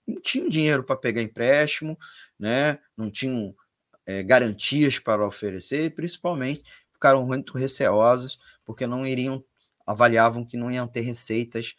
[0.07, 1.98] não tinham dinheiro para pegar empréstimo,
[2.38, 2.78] né?
[2.96, 3.54] não tinham
[4.08, 9.44] é, garantias para oferecer, e principalmente ficaram muito receosas, porque não iriam,
[9.86, 11.76] avaliavam que não iam ter receitas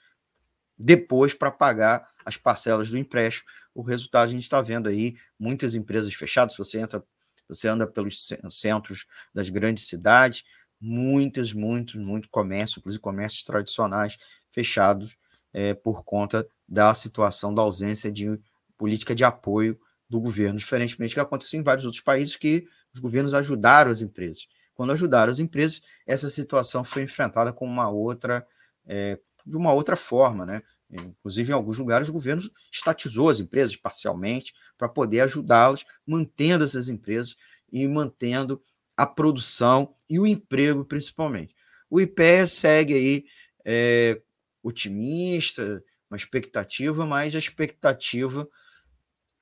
[0.78, 5.74] depois para pagar as parcelas do empréstimo o resultado a gente está vendo aí muitas
[5.74, 6.58] empresas fechadas.
[6.58, 7.04] Você entra,
[7.48, 10.44] você anda pelos centros das grandes cidades,
[10.80, 14.18] muitos, muitos, muito comércio, inclusive comércios tradicionais
[14.52, 15.16] fechados
[15.54, 18.40] é, por conta da situação da ausência de
[18.78, 19.80] política de apoio
[20.10, 24.02] do governo, diferentemente do que aconteceu em vários outros países que os governos ajudaram as
[24.02, 24.48] empresas.
[24.74, 28.46] Quando ajudaram as empresas, essa situação foi enfrentada com uma outra,
[28.88, 30.64] é, de uma outra forma, né?
[30.92, 36.90] Inclusive, em alguns lugares, o governo estatizou as empresas parcialmente para poder ajudá-las, mantendo essas
[36.90, 37.36] empresas
[37.72, 38.62] e mantendo
[38.98, 41.56] a produção e o emprego, principalmente.
[41.90, 43.26] O IPE segue aí
[43.64, 44.20] é,
[44.64, 48.50] otimista, uma expectativa, mas a expectativa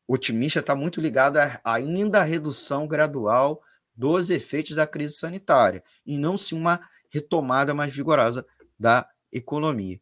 [0.08, 3.62] otimista está muito ligada ainda à redução gradual
[3.96, 8.46] dos efeitos da crise sanitária e não se uma retomada mais vigorosa
[8.80, 10.00] da economia.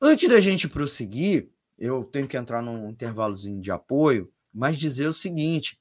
[0.00, 5.12] Antes da gente prosseguir, eu tenho que entrar num intervalozinho de apoio, mas dizer o
[5.12, 5.78] seguinte: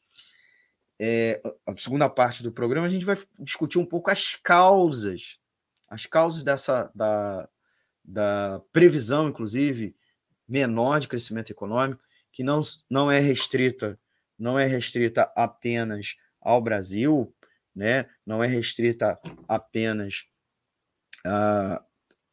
[0.98, 5.40] é, a segunda parte do programa a gente vai discutir um pouco as causas,
[5.88, 7.50] as causas dessa da,
[8.04, 9.96] da previsão, inclusive
[10.48, 14.00] menor de crescimento econômico, que não, não é restrita,
[14.38, 17.34] não é restrita apenas ao Brasil,
[17.76, 18.08] né?
[18.26, 20.26] Não é restrita apenas
[21.26, 21.84] a,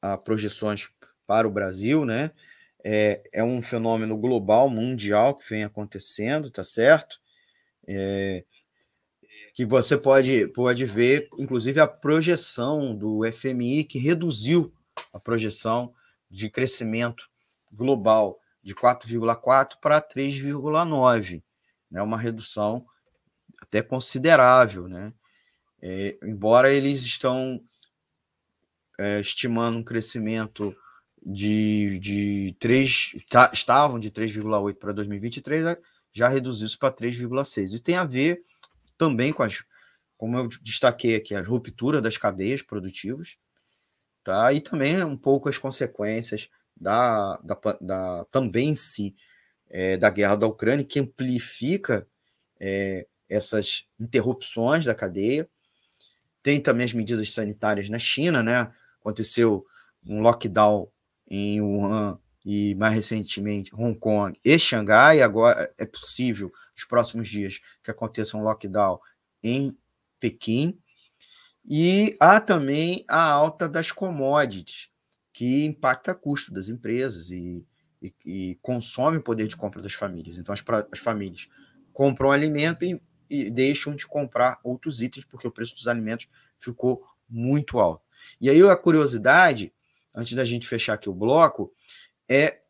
[0.00, 0.88] a projeções
[1.26, 2.30] para o Brasil, né?
[2.84, 7.16] É, é um fenômeno global, mundial, que vem acontecendo, tá certo?
[7.88, 8.44] É,
[9.52, 14.72] que você pode, pode ver, inclusive, a projeção do FMI, que reduziu
[15.12, 15.94] a projeção
[16.30, 17.28] de crescimento
[17.72, 21.40] global de 4,4 para 3,9,
[21.88, 22.02] né?
[22.02, 22.84] Uma redução
[23.62, 25.12] até considerável, né?
[25.80, 27.62] É, embora eles estão
[28.98, 30.76] é, estimando um crescimento
[31.24, 35.76] de, de 3, tá, estavam de 3,8 para 2023,
[36.12, 37.72] já reduziu isso para 3,6.
[37.72, 38.42] E tem a ver
[38.98, 39.62] também com as,
[40.18, 43.38] como eu destaquei aqui, a ruptura das cadeias produtivas,
[44.24, 44.52] tá?
[44.52, 49.14] e também um pouco as consequências da, da, da também si
[49.68, 52.06] é, da guerra da Ucrânia, que amplifica
[52.60, 55.48] é, essas interrupções da cadeia.
[56.42, 58.72] Tem também as medidas sanitárias na China, né?
[59.00, 59.66] Aconteceu
[60.06, 60.88] um lockdown
[61.28, 65.22] em Wuhan e mais recentemente Hong Kong e Xangai.
[65.22, 69.00] Agora é possível, nos próximos dias, que aconteça um lockdown
[69.42, 69.76] em
[70.20, 70.78] Pequim.
[71.68, 74.88] E há também a alta das commodities,
[75.36, 77.62] que impacta o custo das empresas e,
[78.00, 80.38] e, e consome o poder de compra das famílias.
[80.38, 81.46] Então, as, as famílias
[81.92, 87.04] compram alimento e, e deixam de comprar outros itens, porque o preço dos alimentos ficou
[87.28, 88.02] muito alto.
[88.40, 89.74] E aí, a curiosidade,
[90.14, 91.70] antes da gente fechar aqui o bloco,
[92.26, 92.62] é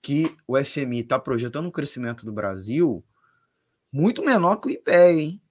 [0.00, 3.04] que o FMI está projetando um crescimento do Brasil
[3.90, 5.42] muito menor que o IPEA, hein?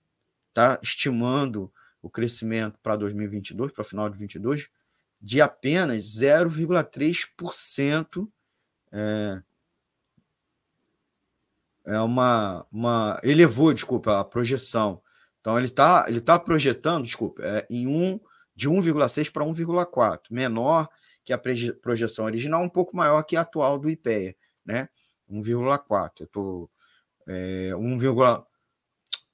[0.47, 1.69] Está estimando
[2.01, 4.69] o crescimento para 2022, para o final de 2022,
[5.25, 8.29] de apenas 0,3%.
[8.91, 9.41] É,
[11.85, 13.19] é uma, uma.
[13.23, 15.01] Elevou, desculpa, a projeção.
[15.41, 18.19] Então, ele está ele tá projetando, desculpa, é, em um,
[18.55, 20.87] de 1,6 para 1,4, menor
[21.23, 21.41] que a
[21.81, 24.87] projeção original, um pouco maior que a atual do IPEA, né?
[25.27, 26.11] 1,4.
[26.19, 26.69] Eu estou.
[27.27, 27.97] É, 1,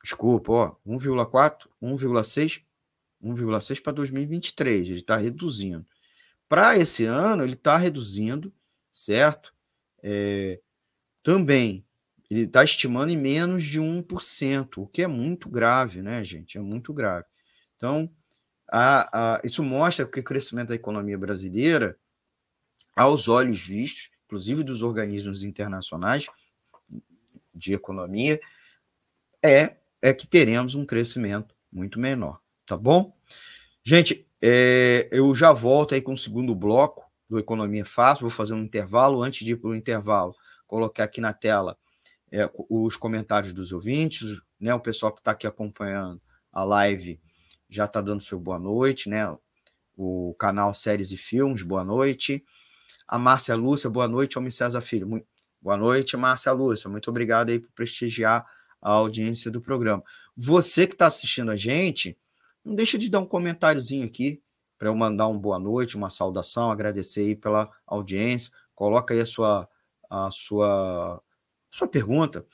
[0.02, 2.64] desculpa, ó, 1,4, 1,6,
[3.24, 4.90] 1,6 para 2023.
[4.90, 5.86] Ele está reduzindo.
[6.48, 8.54] Para esse ano, ele está reduzindo,
[8.92, 9.54] certo?
[10.04, 10.60] É,
[11.24, 11.86] também,
[12.30, 16.58] ele está estimando em menos de 1%, o que é muito grave, né, gente?
[16.58, 17.26] É muito grave.
[17.78, 18.10] Então,
[18.72, 21.98] a, a, isso mostra que o crescimento da economia brasileira,
[22.96, 26.28] aos olhos vistos, inclusive dos organismos internacionais
[27.54, 28.40] de economia,
[29.44, 33.14] é, é que teremos um crescimento muito menor, tá bom?
[33.84, 38.54] Gente, é, eu já volto aí com o segundo bloco do Economia Fácil, vou fazer
[38.54, 39.24] um intervalo.
[39.24, 40.36] Antes de ir para o intervalo,
[40.68, 41.78] colocar aqui na tela
[42.32, 44.74] é, os comentários dos ouvintes, né?
[44.74, 46.22] O pessoal que está aqui acompanhando
[46.52, 47.20] a live
[47.70, 49.36] já está dando seu boa noite, né?
[49.98, 52.44] O canal Séries e Filmes, boa noite.
[53.08, 54.38] A Márcia Lúcia, boa noite.
[54.38, 55.26] Homem César Filho, muito...
[55.62, 56.90] boa noite, Márcia Lúcia.
[56.90, 58.46] Muito obrigado aí por prestigiar
[58.82, 60.04] a audiência do programa.
[60.36, 62.18] Você que está assistindo a gente,
[62.64, 64.42] não deixa de dar um comentáriozinho aqui
[64.78, 68.52] para eu mandar uma boa noite, uma saudação, agradecer aí pela audiência.
[68.74, 69.70] Coloca aí a sua,
[70.10, 71.22] a sua,
[71.70, 72.46] sua pergunta.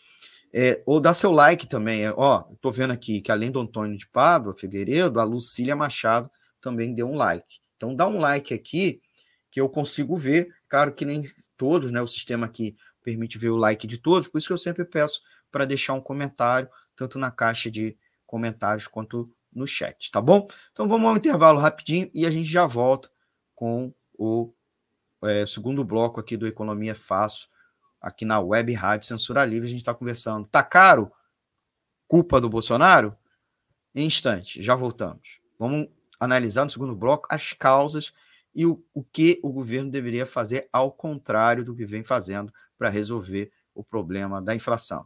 [0.53, 2.05] É, ou dá seu like também.
[2.05, 6.29] É, ó, estou vendo aqui que além do Antônio de Pádua Figueiredo, a Lucília Machado
[6.59, 7.59] também deu um like.
[7.77, 9.01] Então dá um like aqui
[9.49, 10.53] que eu consigo ver.
[10.67, 11.23] Claro que nem
[11.55, 12.01] todos, né?
[12.01, 15.21] O sistema aqui permite ver o like de todos, por isso que eu sempre peço
[15.49, 20.47] para deixar um comentário, tanto na caixa de comentários quanto no chat, tá bom?
[20.71, 23.09] Então vamos ao intervalo rapidinho e a gente já volta
[23.55, 24.53] com o
[25.23, 27.47] é, segundo bloco aqui do Economia Fácil
[27.99, 29.67] aqui na Web Rádio Censura Livre.
[29.67, 30.47] A gente está conversando.
[30.47, 31.11] Tá caro?
[32.07, 33.15] Culpa do Bolsonaro?
[33.93, 35.39] Em instante, já voltamos.
[35.57, 35.87] Vamos
[36.19, 38.13] analisar no segundo bloco as causas
[38.53, 42.89] e o, o que o governo deveria fazer ao contrário do que vem fazendo para
[42.89, 45.05] resolver o problema da inflação.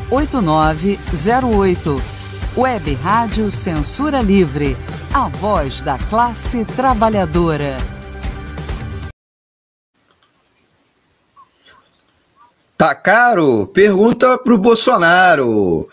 [0.11, 2.01] 8908.
[2.57, 4.75] Web Rádio Censura Livre.
[5.13, 7.77] A voz da classe trabalhadora.
[12.77, 13.67] Tá caro?
[13.67, 15.87] Pergunta pro Bolsonaro.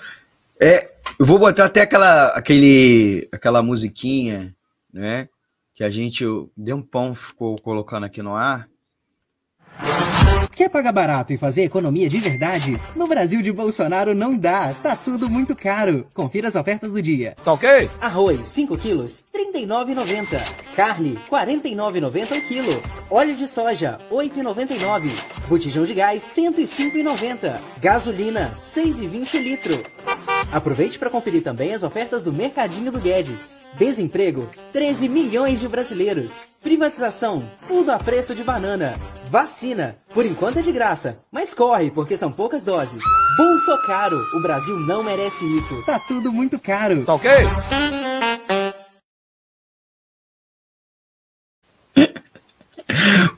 [0.61, 4.53] É, eu vou botar até aquela, aquele, aquela musiquinha,
[4.93, 5.29] né?
[5.73, 6.25] Que a gente
[6.57, 8.69] deu um pão ficou colocando aqui no ar.
[10.59, 12.81] Quer pagar barato e fazer economia de verdade?
[12.97, 16.05] No Brasil de Bolsonaro não dá, tá tudo muito caro.
[16.13, 17.37] Confira as ofertas do dia.
[17.45, 17.89] Tá ok?
[18.01, 20.75] Arroz, 5 quilos, R$ 39,90.
[20.75, 22.83] Carne, R$ 49,90 o quilo.
[23.09, 25.13] Óleo de soja, R$ 8,99.
[25.49, 27.61] Botijão de gás, R$ 105,90.
[27.81, 29.83] Gasolina, R$ 6,20 o litro.
[30.51, 33.55] Aproveite para conferir também as ofertas do Mercadinho do Guedes.
[33.77, 36.45] Desemprego, 13 milhões de brasileiros.
[36.63, 38.95] Privatização, tudo a preço de banana.
[39.31, 43.05] Vacina, por enquanto é de graça, mas corre porque são poucas doses.
[43.37, 45.85] Bolso caro, o Brasil não merece isso.
[45.85, 47.05] Tá tudo muito caro.
[47.05, 47.31] Tá ok?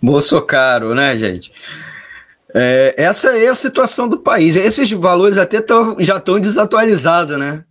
[0.00, 1.52] Bolso caro, né, gente?
[2.55, 4.57] É, essa é a situação do país.
[4.57, 7.64] Esses valores até tão, já estão desatualizados, né?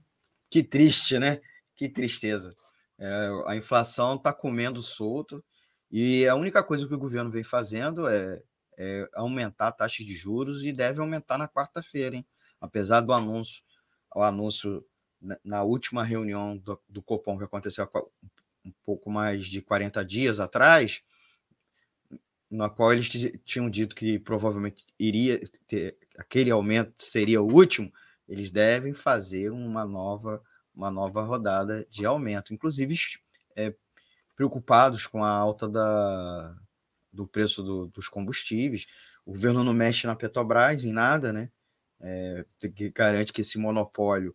[0.49, 1.41] Que triste, né?
[1.75, 2.55] Que tristeza.
[2.97, 5.43] É, a inflação está comendo solto
[5.91, 8.41] e a única coisa que o governo vem fazendo é,
[8.77, 12.25] é aumentar a taxa de juros e deve aumentar na quarta-feira, hein?
[12.59, 13.63] Apesar do anúncio,
[14.13, 14.86] o anúncio
[15.43, 17.89] na última reunião do, do Copom que aconteceu
[18.65, 21.01] um pouco mais de 40 dias atrás,
[22.49, 23.09] na qual eles
[23.45, 27.91] tinham dito que provavelmente iria ter aquele aumento seria o último,
[28.27, 30.41] eles devem fazer uma nova
[30.73, 32.95] uma nova rodada de aumento, inclusive
[33.55, 33.73] é,
[34.33, 36.55] preocupados com a alta da,
[37.11, 38.85] do preço do, dos combustíveis.
[39.25, 41.51] O governo não mexe na Petrobras em nada, né?
[41.99, 44.33] É, que garante que esse monopólio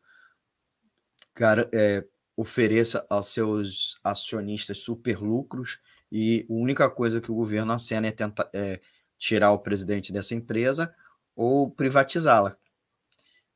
[1.72, 2.04] é,
[2.36, 5.80] ofereça aos seus acionistas super lucros
[6.16, 8.80] e a única coisa que o governo acena é tentar é,
[9.18, 10.94] tirar o presidente dessa empresa
[11.34, 12.56] ou privatizá-la.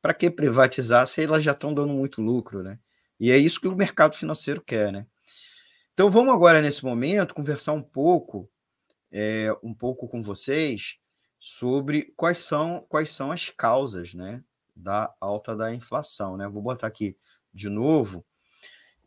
[0.01, 2.77] Para que privatizar se elas já estão dando muito lucro, né?
[3.17, 5.07] E é isso que o mercado financeiro quer, né?
[5.93, 8.51] Então vamos agora nesse momento conversar um pouco,
[9.09, 10.97] é, um pouco com vocês
[11.39, 14.43] sobre quais são quais são as causas, né,
[14.75, 16.45] da alta da inflação, né?
[16.49, 17.15] Vou botar aqui
[17.53, 18.25] de novo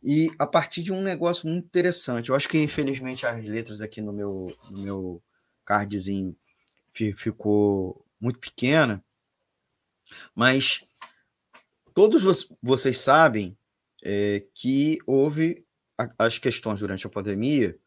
[0.03, 4.01] e a partir de um negócio muito interessante, eu acho que infelizmente as letras aqui
[4.01, 5.23] no meu, no meu
[5.65, 6.35] cardzinho
[7.15, 9.03] ficou muito pequena,
[10.35, 10.85] mas
[11.93, 13.57] todos vocês sabem
[14.03, 15.65] é, que houve
[16.19, 17.77] as questões durante a pandemia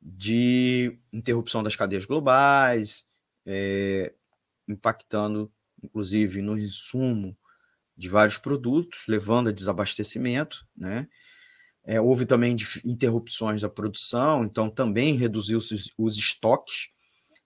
[0.00, 3.06] de interrupção das cadeias globais,
[3.44, 4.14] é,
[4.66, 5.52] impactando
[5.82, 7.36] inclusive no insumo
[7.96, 11.06] de vários produtos, levando a desabastecimento, né?
[11.84, 16.90] É, houve também interrupções da produção, então também reduziu os, os estoques,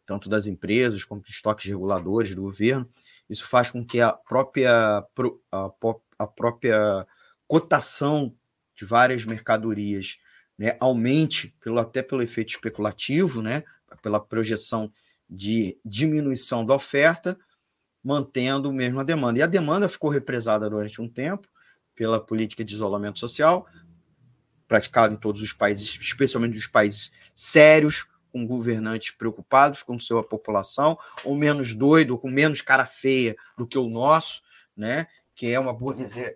[0.05, 2.89] tanto das empresas quanto dos estoques reguladores do governo.
[3.29, 5.07] Isso faz com que a própria,
[5.51, 5.71] a,
[6.19, 7.07] a própria
[7.47, 8.35] cotação
[8.75, 10.19] de várias mercadorias
[10.59, 13.65] né, aumente, pelo, até pelo efeito especulativo, né,
[14.03, 14.93] pela projeção
[15.29, 17.39] de diminuição da oferta,
[18.03, 19.39] mantendo mesmo a demanda.
[19.39, 21.49] E a demanda ficou represada durante um tempo
[21.95, 23.67] pela política de isolamento social,
[24.67, 30.99] praticado em todos os países, especialmente os países sérios, com governantes preocupados com sua população,
[31.25, 34.43] ou menos doido, com menos cara feia do que o nosso,
[34.77, 35.07] né?
[35.37, 36.35] Que é uma burguesia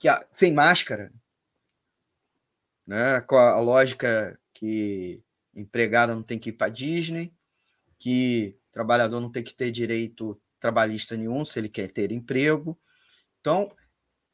[0.00, 1.12] que a, sem máscara,
[2.86, 3.20] né?
[3.20, 5.22] Com a, a lógica que
[5.54, 7.30] empregada não tem que ir para Disney,
[7.98, 12.78] que trabalhador não tem que ter direito trabalhista nenhum se ele quer ter emprego.
[13.40, 13.70] Então,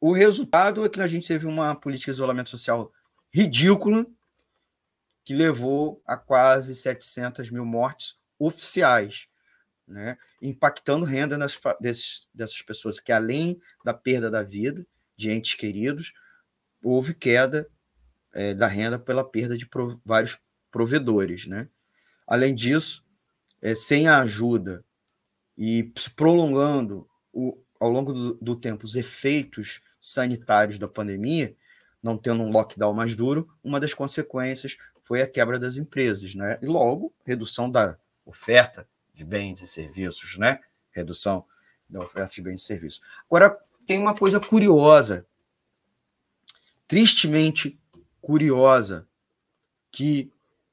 [0.00, 2.92] o resultado é que a gente teve uma política de isolamento social
[3.38, 4.04] ridícula
[5.24, 9.28] que levou a quase 700 mil mortes oficiais,
[9.86, 10.18] né?
[10.42, 14.84] impactando renda nas, desses, dessas pessoas, que além da perda da vida
[15.16, 16.12] de entes queridos,
[16.82, 17.68] houve queda
[18.32, 19.68] é, da renda pela perda de
[20.04, 20.36] vários
[20.70, 21.46] provedores.
[21.46, 21.68] Né?
[22.26, 23.04] Além disso,
[23.62, 24.84] é, sem a ajuda
[25.56, 31.56] e prolongando o, ao longo do, do tempo os efeitos sanitários da pandemia,
[32.02, 36.58] não tendo um lockdown mais duro, uma das consequências foi a quebra das empresas, né?
[36.60, 40.60] E logo, redução da oferta de bens e serviços, né?
[40.90, 41.44] Redução
[41.88, 43.00] da oferta de bens e serviços.
[43.26, 45.26] Agora, tem uma coisa curiosa,
[46.86, 47.80] tristemente
[48.20, 49.08] curiosa,
[49.90, 50.30] que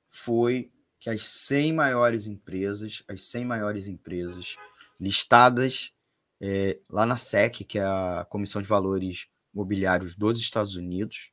[0.09, 0.69] foi
[0.99, 4.57] que as 100 maiores empresas, as 100 maiores empresas
[4.99, 5.93] listadas
[6.41, 11.31] é, lá na SEC, que é a Comissão de Valores Mobiliários dos Estados Unidos,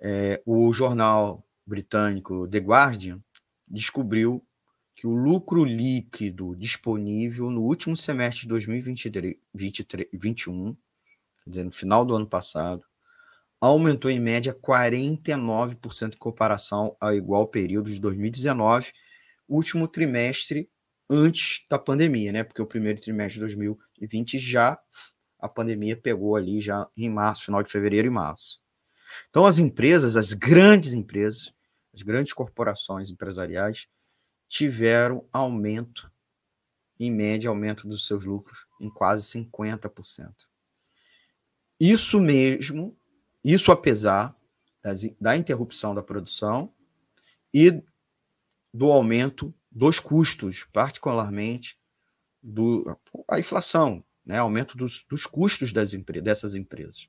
[0.00, 3.20] é, o jornal britânico The Guardian
[3.66, 4.46] descobriu
[4.94, 10.74] que o lucro líquido disponível no último semestre de 2021,
[11.44, 12.84] quer dizer, no final do ano passado,
[13.60, 18.92] aumentou em média 49% em comparação ao igual período de 2019,
[19.48, 20.70] último trimestre
[21.10, 22.44] antes da pandemia, né?
[22.44, 24.78] Porque o primeiro trimestre de 2020 já
[25.38, 28.60] a pandemia pegou ali já em março, final de fevereiro e março.
[29.30, 31.52] Então as empresas, as grandes empresas,
[31.94, 33.88] as grandes corporações empresariais
[34.48, 36.10] tiveram aumento,
[36.98, 40.32] em média, aumento dos seus lucros em quase 50%.
[41.78, 42.98] Isso mesmo,
[43.44, 44.36] isso apesar
[44.82, 46.74] das, da interrupção da produção
[47.54, 47.82] e
[48.74, 51.78] do aumento dos custos, particularmente
[52.42, 52.96] do,
[53.28, 57.08] a inflação, né, aumento dos, dos custos das dessas empresas.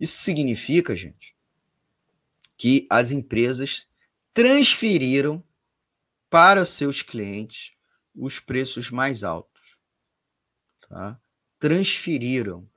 [0.00, 1.36] Isso significa, gente,
[2.56, 3.86] que as empresas
[4.34, 5.42] transferiram
[6.28, 7.76] para seus clientes
[8.12, 9.78] os preços mais altos.
[10.88, 11.20] Tá?
[11.60, 12.68] Transferiram.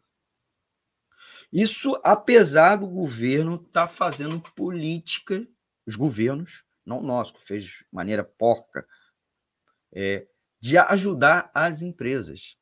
[1.51, 5.45] Isso apesar do governo estar tá fazendo política,
[5.87, 8.87] os governos, não nosso, que fez de maneira porca,
[9.91, 10.27] é,
[10.59, 12.60] de ajudar as empresas.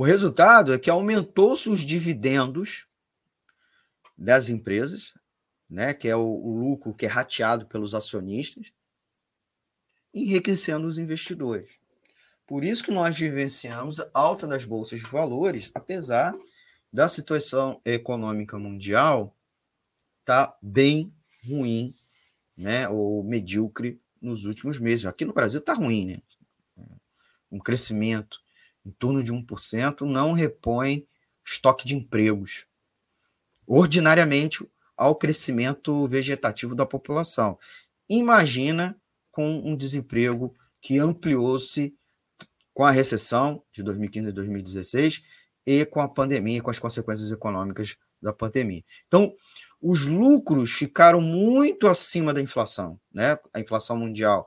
[0.00, 2.88] O resultado é que aumentou-se os dividendos
[4.16, 5.12] das empresas,
[5.68, 8.72] né, que é o, o lucro que é rateado pelos acionistas,
[10.14, 11.68] enriquecendo os investidores.
[12.46, 16.34] Por isso que nós vivenciamos a alta das bolsas de valores, apesar
[16.90, 19.36] da situação econômica mundial
[20.24, 21.12] tá bem
[21.46, 21.94] ruim,
[22.56, 25.04] né, ou medíocre nos últimos meses.
[25.04, 26.22] Aqui no Brasil está ruim, né?
[27.52, 28.40] Um crescimento
[28.90, 31.06] em torno de 1% não repõe
[31.44, 32.66] estoque de empregos.
[33.66, 37.58] Ordinariamente, ao crescimento vegetativo da população.
[38.08, 41.96] Imagina com um desemprego que ampliou-se
[42.74, 45.24] com a recessão de 2015 e 2016
[45.64, 48.84] e com a pandemia, com as consequências econômicas da pandemia.
[49.06, 49.34] Então,
[49.80, 53.38] os lucros ficaram muito acima da inflação, né?
[53.54, 54.46] A inflação mundial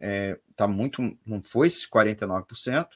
[0.00, 2.88] está tá muito, não foi 49%,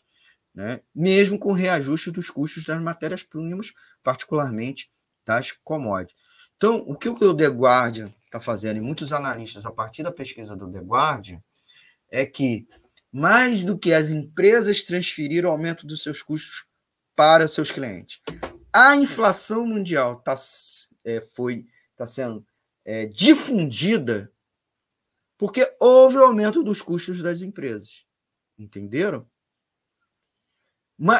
[0.54, 0.80] né?
[0.94, 4.90] Mesmo com reajuste dos custos das matérias-primas, particularmente
[5.26, 6.16] das commodities.
[6.56, 10.56] Então, o que o The Guardian está fazendo, e muitos analistas, a partir da pesquisa
[10.56, 11.42] do The Guardian,
[12.10, 12.66] é que
[13.12, 16.66] mais do que as empresas transferiram o aumento dos seus custos
[17.14, 18.20] para seus clientes,
[18.72, 20.34] a inflação mundial tá,
[21.04, 22.44] é, foi está sendo
[22.84, 24.32] é, difundida
[25.38, 28.04] porque houve o aumento dos custos das empresas.
[28.58, 29.28] Entenderam?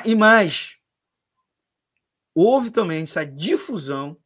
[0.05, 0.79] E mais,
[2.35, 4.17] houve também essa difusão,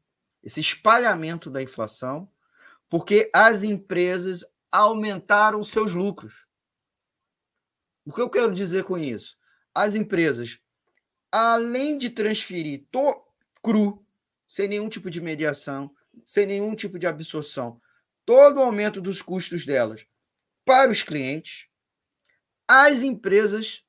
[0.43, 2.31] esse espalhamento da inflação,
[2.89, 6.47] porque as empresas aumentaram seus lucros.
[8.05, 9.39] O que eu quero dizer com isso?
[9.75, 10.59] As empresas,
[11.31, 13.23] além de transferir to,
[13.63, 14.05] cru,
[14.47, 15.95] sem nenhum tipo de mediação,
[16.25, 17.81] sem nenhum tipo de absorção,
[18.25, 20.07] todo o aumento dos custos delas
[20.65, 21.69] para os clientes,
[22.67, 23.85] as empresas,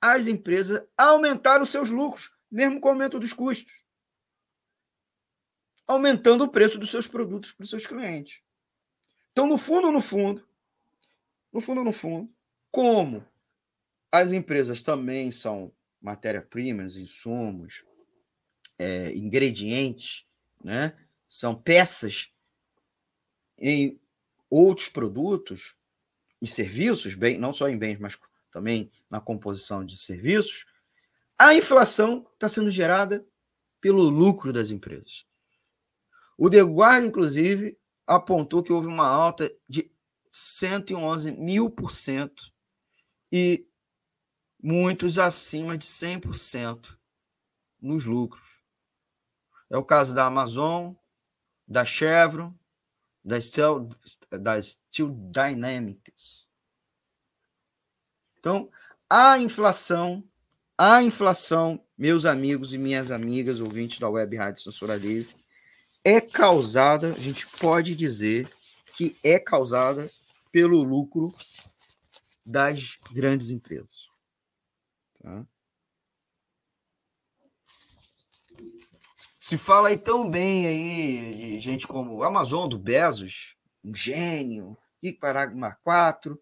[0.00, 3.82] as empresas aumentaram seus lucros, mesmo com o aumento dos custos,
[5.86, 8.40] aumentando o preço dos seus produtos para os seus clientes.
[9.32, 10.46] Então, no fundo, no fundo,
[11.52, 12.32] no fundo, no fundo,
[12.70, 13.24] como
[14.10, 17.84] as empresas também são matéria-primas, insumos,
[18.78, 20.26] é, ingredientes,
[20.64, 20.96] né?
[21.28, 22.32] são peças
[23.58, 24.00] em
[24.48, 25.76] outros produtos
[26.40, 28.18] e serviços, bem, não só em bens, mas
[28.50, 30.66] também na composição de serviços,
[31.38, 33.26] a inflação está sendo gerada
[33.80, 35.24] pelo lucro das empresas.
[36.36, 39.90] O The Guardian, inclusive, apontou que houve uma alta de
[40.30, 42.52] 111 mil por cento
[43.32, 43.66] e
[44.62, 46.96] muitos acima de 100%
[47.80, 48.62] nos lucros.
[49.70, 50.94] É o caso da Amazon,
[51.66, 52.54] da Chevron,
[53.24, 53.88] da Steel,
[54.30, 56.49] da Steel Dynamics.
[58.40, 58.70] Então,
[59.08, 60.24] a inflação,
[60.76, 65.36] a inflação, meus amigos e minhas amigas, ouvintes da Web Rádio Censura Livre,
[66.02, 68.48] é causada, a gente pode dizer
[68.96, 70.10] que é causada
[70.50, 71.32] pelo lucro
[72.44, 74.08] das grandes empresas.
[75.22, 75.46] Tá?
[79.38, 85.12] Se fala aí tão bem aí de gente como Amazon do Bezos, um gênio, e
[85.12, 86.40] Paragma 4,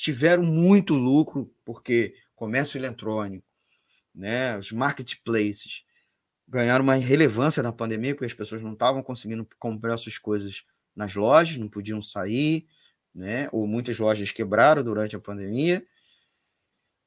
[0.00, 3.46] tiveram muito lucro porque comércio eletrônico,
[4.14, 5.84] né, os marketplaces
[6.46, 11.14] ganharam uma relevância na pandemia porque as pessoas não estavam conseguindo comprar suas coisas nas
[11.14, 12.66] lojas, não podiam sair,
[13.14, 15.84] né, ou muitas lojas quebraram durante a pandemia.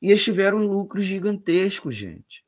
[0.01, 2.43] E eles tiveram lucros gigantescos, gente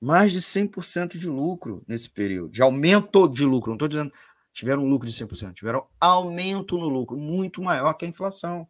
[0.00, 3.70] mais de 100% de lucro nesse período, de aumento de lucro.
[3.70, 4.12] Não estou dizendo
[4.52, 8.66] tiveram lucro de 100%, tiveram aumento no lucro, muito maior que a inflação.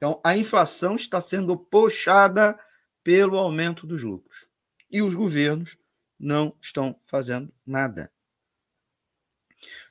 [0.00, 2.58] Então, a inflação está sendo puxada
[3.04, 4.46] pelo aumento dos lucros.
[4.90, 5.76] E os governos
[6.18, 8.10] não estão fazendo nada.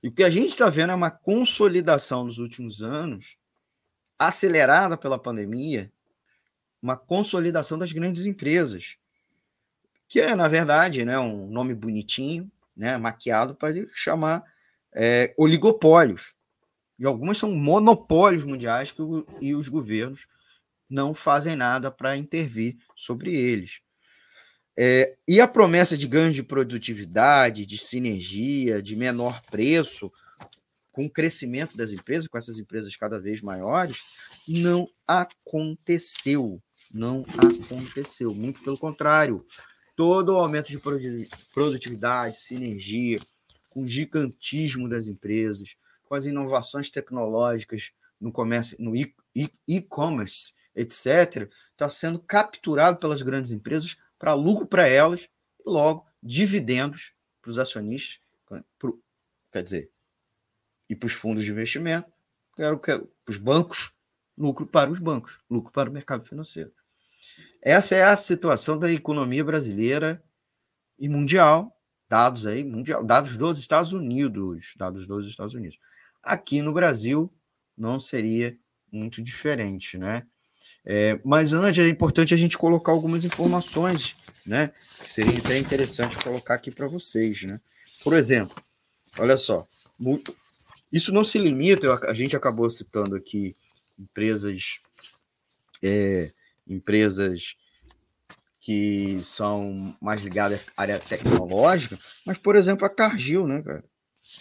[0.01, 3.38] E o que a gente está vendo é uma consolidação nos últimos anos,
[4.18, 5.93] acelerada pela pandemia,
[6.82, 8.97] uma consolidação das grandes empresas,
[10.07, 14.43] que é, na verdade, né, um nome bonitinho, né, maquiado para chamar
[14.91, 16.34] é, oligopólios.
[17.00, 20.28] E algumas são monopólios mundiais que o, e os governos
[20.89, 23.80] não fazem nada para intervir sobre eles.
[24.78, 30.12] É, e a promessa de ganhos de produtividade, de sinergia, de menor preço,
[30.91, 34.02] com o crescimento das empresas, com essas empresas cada vez maiores,
[34.47, 36.62] não aconteceu.
[36.91, 38.34] Não aconteceu.
[38.34, 39.45] Muito pelo contrário.
[39.95, 40.80] Todo o aumento de
[41.54, 43.20] produtividade, sinergia,
[43.70, 45.76] com gigantismo das empresas,
[46.10, 48.93] com as inovações tecnológicas no comércio, no
[49.68, 55.30] e-commerce, etc., está sendo capturado pelas grandes empresas para lucro para elas
[55.60, 58.20] e logo dividendos para os acionistas,
[58.78, 59.01] pro,
[59.51, 59.91] quer dizer,
[60.89, 62.12] e para os fundos de investimento,
[62.55, 62.91] quero que
[63.28, 63.95] os bancos,
[64.36, 66.74] lucro para os bancos, lucro para o mercado financeiro.
[67.62, 70.22] Essa é a situação da economia brasileira
[70.97, 71.78] e mundial,
[72.10, 75.78] dados aí mundial, dados dos Estados Unidos, dados dos Estados Unidos.
[76.24, 77.32] Aqui no Brasil
[77.78, 78.57] não seria
[78.91, 80.26] muito diferente, né?
[80.86, 84.15] É, mas antes é importante a gente colocar algumas informações,
[84.45, 84.72] né?
[85.03, 87.59] Que seria até interessante colocar aqui para vocês, né?
[88.03, 88.55] Por exemplo,
[89.17, 89.67] olha só,
[90.91, 93.55] isso não se limita, a gente acabou citando aqui
[93.97, 94.80] empresas,
[95.84, 96.32] é,
[96.67, 97.55] empresas
[98.59, 103.84] que são mais ligadas à área tecnológica, mas, por exemplo, a Cargill, né, cara?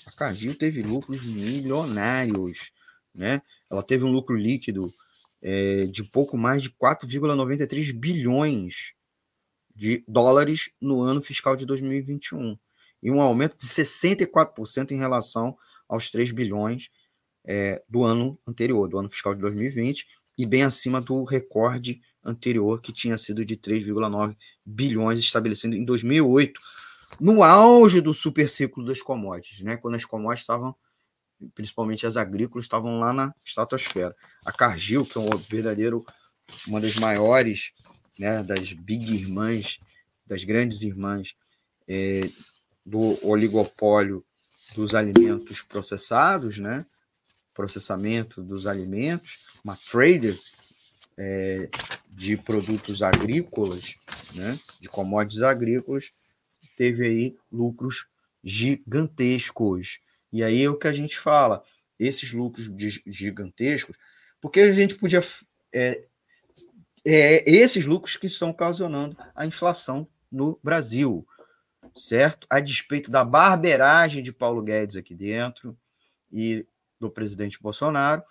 [0.06, 2.72] A Cargill teve lucros milionários,
[3.14, 3.42] né?
[3.70, 4.92] Ela teve um lucro líquido
[5.40, 8.94] é, de pouco mais de 4,93 bilhões
[9.74, 12.58] de dólares no ano fiscal de 2021
[13.02, 15.56] e um aumento de 64% em relação
[15.88, 16.90] aos 3 bilhões
[17.46, 22.80] é, do ano anterior, do ano fiscal de 2020, e bem acima do recorde anterior,
[22.80, 26.60] que tinha sido de 3,9 bilhões estabelecido em 2008,
[27.20, 30.74] no auge do super ciclo das commodities, né, quando as commodities estavam
[31.54, 34.14] principalmente as agrícolas, estavam lá na estratosfera.
[34.44, 36.04] A Cargill, que é um verdadeiro,
[36.66, 37.72] uma das maiores,
[38.18, 39.78] né, das big irmãs,
[40.26, 41.34] das grandes irmãs
[41.86, 42.28] é,
[42.84, 44.24] do oligopólio
[44.74, 46.84] dos alimentos processados, né,
[47.54, 50.38] processamento dos alimentos, uma trader
[51.16, 51.68] é,
[52.10, 53.96] de produtos agrícolas,
[54.34, 56.12] né, de commodities agrícolas,
[56.78, 58.08] teve aí lucros
[58.42, 59.98] gigantescos.
[60.32, 61.64] E aí é o que a gente fala,
[61.98, 62.70] esses lucros
[63.04, 63.96] gigantescos,
[64.40, 65.20] porque a gente podia.
[65.74, 66.04] É,
[67.04, 71.26] é, esses lucros que estão ocasionando a inflação no Brasil,
[71.96, 72.46] certo?
[72.48, 75.76] A despeito da barberagem de Paulo Guedes aqui dentro
[76.32, 76.64] e
[77.00, 78.22] do presidente Bolsonaro,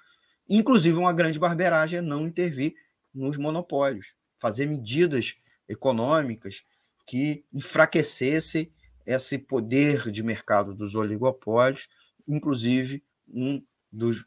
[0.48, 2.76] inclusive uma grande barberagem é não intervir
[3.14, 5.38] nos monopólios, fazer medidas
[5.68, 6.64] econômicas
[7.08, 8.72] que enfraquecessem
[9.06, 11.88] esse poder de mercado dos oligopólios,
[12.28, 14.26] inclusive um dos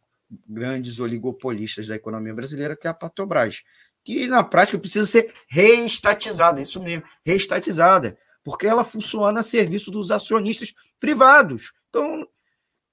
[0.49, 3.63] grandes oligopolistas da economia brasileira, que é a Petrobras,
[4.03, 10.11] que na prática precisa ser reestatizada, isso mesmo, reestatizada, porque ela funciona a serviço dos
[10.11, 11.75] acionistas privados.
[11.91, 12.27] Então,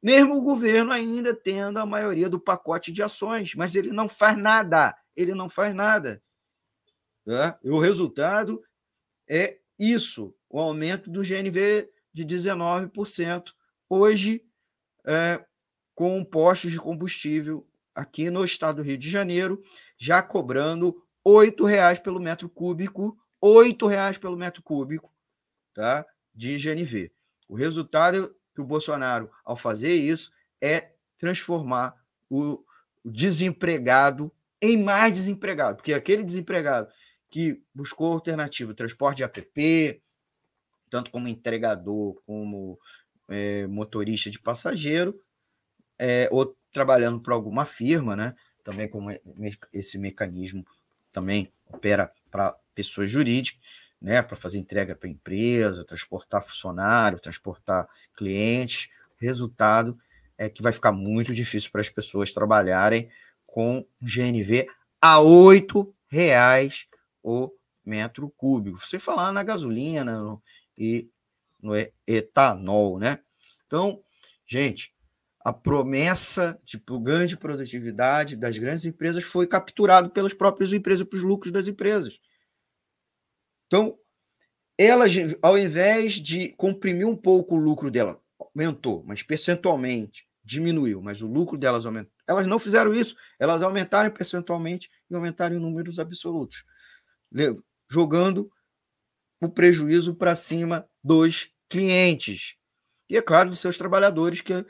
[0.04, 4.38] mesmo o governo ainda tendo a maioria do pacote de ações, mas ele não faz
[4.38, 6.22] nada, ele não faz nada.
[7.26, 7.58] Tá?
[7.64, 8.62] E o resultado
[9.28, 13.54] é isso, o aumento do GNV de 19%.
[13.90, 14.44] Hoje,
[15.06, 15.44] é,
[15.94, 19.62] com postos de combustível aqui no estado do Rio de Janeiro,
[19.98, 25.12] já cobrando R$ reais pelo metro cúbico, R$ reais pelo metro cúbico
[25.74, 27.12] tá, de GNV.
[27.48, 31.96] O resultado que o Bolsonaro, ao fazer isso, é transformar
[32.30, 32.64] o
[33.06, 36.92] desempregado em mais desempregado, porque aquele desempregado
[37.30, 40.02] que buscou alternativa, transporte de app,
[40.90, 42.80] tanto como entregador, como
[43.28, 45.20] é, motorista de passageiro,
[46.00, 48.36] é, ou trabalhando para alguma firma, né?
[48.64, 49.10] Também como
[49.74, 50.66] esse mecanismo
[51.12, 53.60] também opera para pessoas jurídicas,
[54.02, 54.22] né?
[54.22, 58.90] Para fazer entrega para empresa, transportar funcionário, transportar clientes.
[59.18, 59.98] Resultado
[60.38, 63.10] é que vai ficar muito difícil para as pessoas trabalharem
[63.46, 64.68] com GNV
[65.02, 65.66] a R$
[66.08, 66.88] reais
[67.28, 67.52] o
[67.86, 68.80] metro cúbico.
[68.80, 70.42] Você falar na gasolina no,
[70.78, 71.10] e
[71.62, 71.74] no
[72.08, 73.20] etanol, né?
[73.66, 74.02] Então,
[74.46, 74.94] gente,
[75.44, 81.24] a promessa de ganho de produtividade das grandes empresas foi capturado pelas próprias empresas, pelos
[81.24, 82.18] lucros das empresas.
[83.66, 83.98] Então,
[84.78, 85.12] elas,
[85.42, 91.28] ao invés de comprimir um pouco o lucro dela, aumentou, mas percentualmente diminuiu, mas o
[91.28, 92.14] lucro delas aumentou.
[92.26, 96.64] Elas não fizeram isso, elas aumentaram percentualmente e aumentaram em números absolutos,
[97.90, 98.52] jogando
[99.40, 102.56] o prejuízo para cima dos clientes.
[103.10, 104.66] E é claro, dos seus trabalhadores, que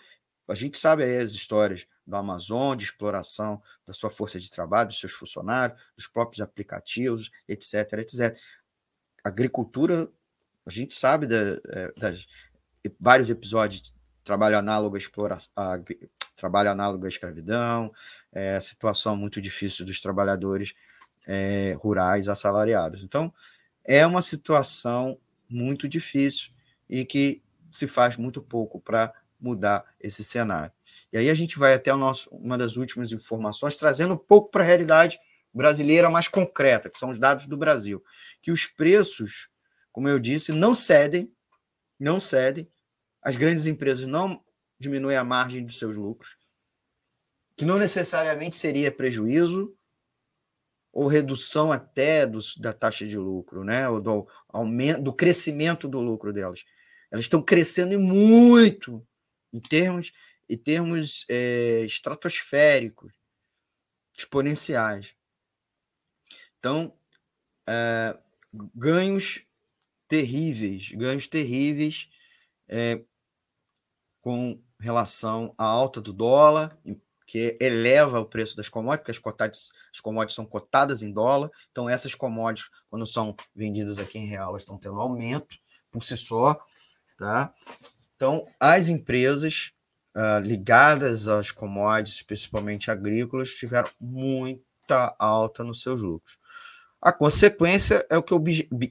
[0.47, 4.89] a gente sabe aí as histórias do Amazon, de exploração da sua força de trabalho,
[4.89, 8.37] dos seus funcionários, dos próprios aplicativos, etc, etc.
[9.23, 10.09] agricultura,
[10.65, 12.27] a gente sabe da, é, das
[12.99, 13.93] vários episódios
[14.27, 15.49] trabalho análogo à exploração,
[16.35, 17.93] trabalho análogo à escravidão,
[18.31, 20.73] é, situação muito difícil dos trabalhadores
[21.27, 23.03] é, rurais assalariados.
[23.03, 23.31] Então,
[23.83, 25.19] é uma situação
[25.49, 26.51] muito difícil
[26.89, 30.71] e que se faz muito pouco para mudar esse cenário.
[31.11, 34.49] E aí a gente vai até o nosso, uma das últimas informações, trazendo um pouco
[34.49, 35.19] para a realidade
[35.53, 38.03] brasileira mais concreta, que são os dados do Brasil,
[38.41, 39.49] que os preços,
[39.91, 41.31] como eu disse, não cedem,
[41.99, 42.69] não cedem,
[43.21, 44.43] as grandes empresas não
[44.79, 46.37] diminuem a margem dos seus lucros,
[47.55, 49.76] que não necessariamente seria prejuízo,
[50.97, 53.87] ou redução até do, da taxa de lucro, né?
[53.87, 56.65] ou do, aumento, do crescimento do lucro delas.
[57.11, 59.07] Elas estão crescendo muito
[59.53, 60.11] em termos,
[60.49, 63.13] em termos é, estratosféricos,
[64.17, 65.15] exponenciais.
[66.57, 66.97] Então,
[67.69, 68.17] é,
[68.73, 69.45] ganhos
[70.07, 72.09] terríveis, ganhos terríveis
[72.67, 73.03] é,
[74.19, 76.75] com relação à alta do dólar,
[77.27, 81.51] que eleva o preço das commodities, porque as, cotadas, as commodities são cotadas em dólar,
[81.69, 85.57] então essas commodities, quando são vendidas aqui em real, elas estão tendo aumento
[85.91, 86.57] por si só,
[87.17, 87.53] tá?
[88.15, 89.73] Então, as empresas
[90.15, 96.39] uh, ligadas às commodities, principalmente agrícolas, tiveram muita alta nos seus lucros.
[97.01, 98.43] A consequência é o que o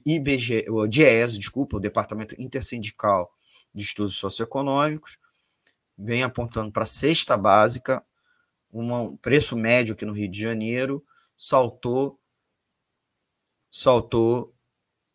[0.05, 3.29] IBGE, o DIES, desculpa, o Departamento Intersindical
[3.73, 5.17] de Estudos Socioeconômicos,
[5.97, 8.03] vem apontando para a cesta básica
[8.81, 11.05] um preço médio aqui no Rio de Janeiro
[11.37, 12.19] saltou
[13.69, 14.55] saltou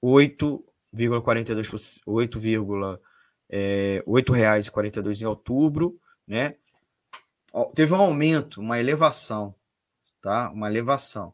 [0.02, 3.00] 8,42 8,
[3.48, 6.56] é, 8 reais 42 em outubro, né?
[7.74, 9.54] Teve um aumento, uma elevação,
[10.20, 10.50] tá?
[10.50, 11.32] Uma elevação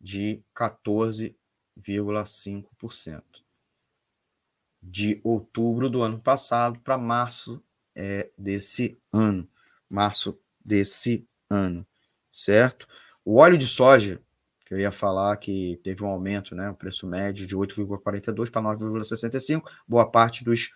[0.00, 3.42] de 14,5%
[4.82, 7.62] de outubro do ano passado para março
[7.94, 9.48] é, desse ano.
[9.88, 11.86] Março desse ano,
[12.30, 12.86] certo?
[13.24, 14.20] O óleo de soja,
[14.66, 18.62] que eu ia falar que teve um aumento, né, o preço médio de 8,42 para
[18.62, 20.70] 9,65, boa parte dos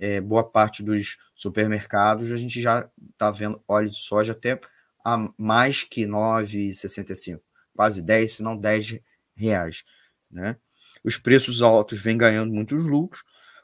[0.00, 4.60] é, boa parte dos supermercados a gente já está vendo óleo de soja até
[5.04, 7.40] a mais que 9,65,
[7.74, 9.00] quase 10, se não 10
[9.34, 9.84] reais,
[10.30, 10.56] né?
[11.02, 13.22] Os preços altos vêm ganhando muitos lucros.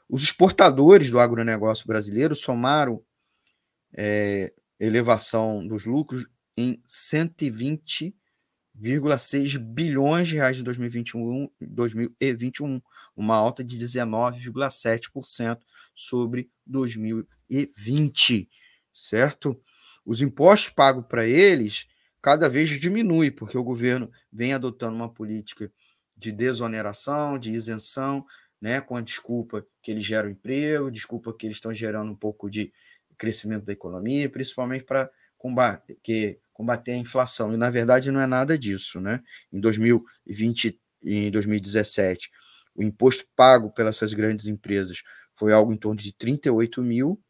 [0.09, 3.03] Os exportadores do agronegócio brasileiro somaram
[3.93, 12.81] é, elevação dos lucros em 120,6 bilhões de reais em 2021, 2021,
[13.15, 15.59] uma alta de 19,7%
[15.93, 18.49] sobre 2020,
[18.93, 19.59] certo?
[20.05, 21.87] Os impostos pagos para eles
[22.21, 25.71] cada vez diminui, porque o governo vem adotando uma política
[26.17, 28.25] de desoneração, de isenção,
[28.59, 32.49] né, com a desculpa que eles geram emprego, desculpa que eles estão gerando um pouco
[32.49, 32.71] de
[33.15, 37.53] crescimento da economia, principalmente para combater, que, combater a inflação.
[37.53, 38.99] E, na verdade, não é nada disso.
[38.99, 39.21] Né?
[39.51, 42.31] Em 2020 e em 2017,
[42.73, 45.03] o imposto pago pelas grandes empresas
[45.35, 47.21] foi algo em torno de 38 mil.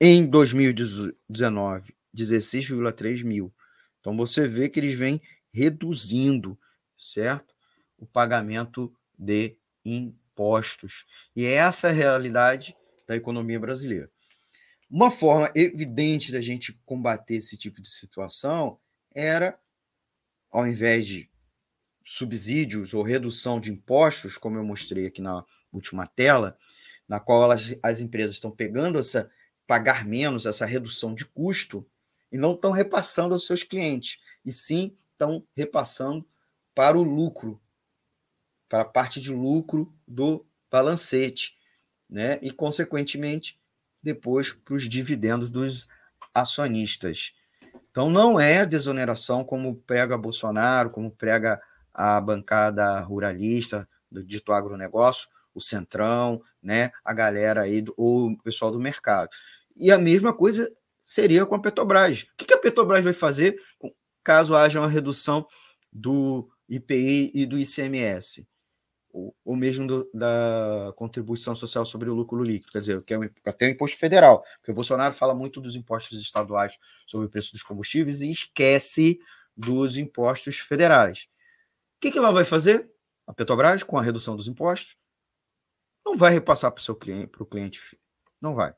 [0.00, 3.52] Em 2019, 16,3 mil.
[4.00, 5.20] Então você vê que eles vêm
[5.52, 6.58] reduzindo,
[6.98, 7.54] certo?
[7.98, 11.06] O pagamento de impostos.
[11.36, 12.76] E é essa a realidade
[13.06, 14.10] da economia brasileira.
[14.92, 18.78] Uma forma evidente da gente combater esse tipo de situação
[19.14, 19.58] era,
[20.50, 21.30] ao invés de
[22.04, 26.58] subsídios ou redução de impostos, como eu mostrei aqui na última tela,
[27.08, 29.30] na qual elas, as empresas estão pegando essa
[29.66, 31.88] pagar menos, essa redução de custo,
[32.30, 36.28] e não estão repassando aos seus clientes, e sim estão repassando
[36.74, 37.58] para o lucro,
[38.68, 41.56] para a parte de lucro do balancete,
[42.10, 42.38] né?
[42.42, 43.58] E consequentemente
[44.02, 45.88] depois para os dividendos dos
[46.34, 47.34] acionistas.
[47.90, 51.60] Então, não é desoneração como prega Bolsonaro, como prega
[51.92, 58.38] a bancada ruralista do dito agronegócio, o Centrão, né, a galera aí, do, ou o
[58.38, 59.30] pessoal do mercado.
[59.76, 60.70] E a mesma coisa
[61.04, 62.26] seria com a Petrobras.
[62.32, 63.56] O que a Petrobras vai fazer
[64.24, 65.46] caso haja uma redução
[65.92, 68.46] do IPI e do ICMS?
[69.12, 73.66] Ou, mesmo do, da contribuição social sobre o lucro líquido, quer dizer, que é até
[73.66, 77.62] o imposto federal, porque o Bolsonaro fala muito dos impostos estaduais sobre o preço dos
[77.62, 79.20] combustíveis e esquece
[79.54, 81.28] dos impostos federais.
[81.96, 82.90] O que, que ela vai fazer?
[83.26, 84.96] A Petrobras, com a redução dos impostos,
[86.04, 87.80] não vai repassar para o seu cliente, para o cliente,
[88.40, 88.74] não vai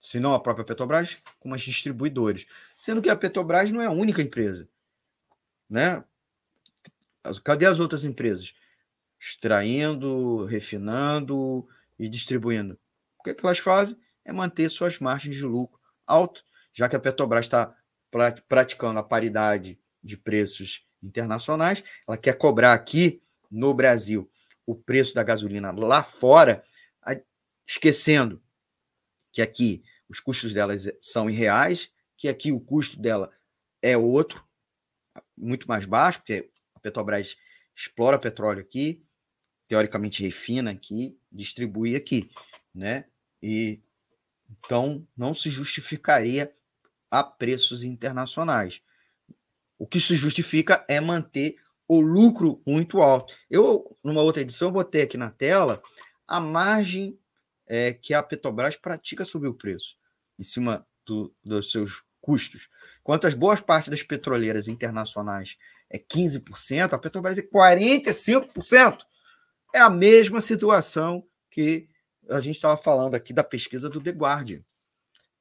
[0.00, 2.46] se não a própria Petrobras, como as distribuidores.
[2.76, 4.68] Sendo que a Petrobras não é a única empresa.
[5.68, 6.02] Né?
[7.42, 8.54] Cadê as outras empresas?
[9.18, 11.66] Extraindo, refinando
[11.98, 12.78] e distribuindo.
[13.18, 13.98] O que, é que elas fazem?
[14.24, 17.74] É manter suas margens de lucro alto, já que a Petrobras está
[18.48, 24.30] praticando a paridade de preços internacionais, ela quer cobrar aqui no Brasil
[24.64, 26.62] o preço da gasolina lá fora,
[27.66, 28.42] esquecendo
[29.32, 33.32] que aqui os custos delas são irreais, que aqui o custo dela
[33.82, 34.44] é outro,
[35.36, 37.36] muito mais baixo, porque a Petrobras
[37.74, 39.04] explora petróleo aqui,
[39.68, 42.30] teoricamente refina aqui, distribui aqui,
[42.74, 43.06] né?
[43.42, 43.80] E
[44.48, 46.54] então não se justificaria
[47.10, 48.80] a preços internacionais.
[49.78, 51.56] O que se justifica é manter
[51.88, 53.34] o lucro muito alto.
[53.50, 55.82] Eu, numa outra edição, botei aqui na tela
[56.26, 57.18] a margem
[57.66, 59.96] é, que a Petrobras pratica sobre o preço,
[60.38, 62.68] em cima do, dos seus custos.
[63.00, 65.56] Enquanto as boas partes das petroleiras internacionais
[65.88, 69.02] é 15%, a Petrobras é 45%.
[69.76, 71.86] É a mesma situação que
[72.30, 74.64] a gente estava falando aqui da pesquisa do The Guardian.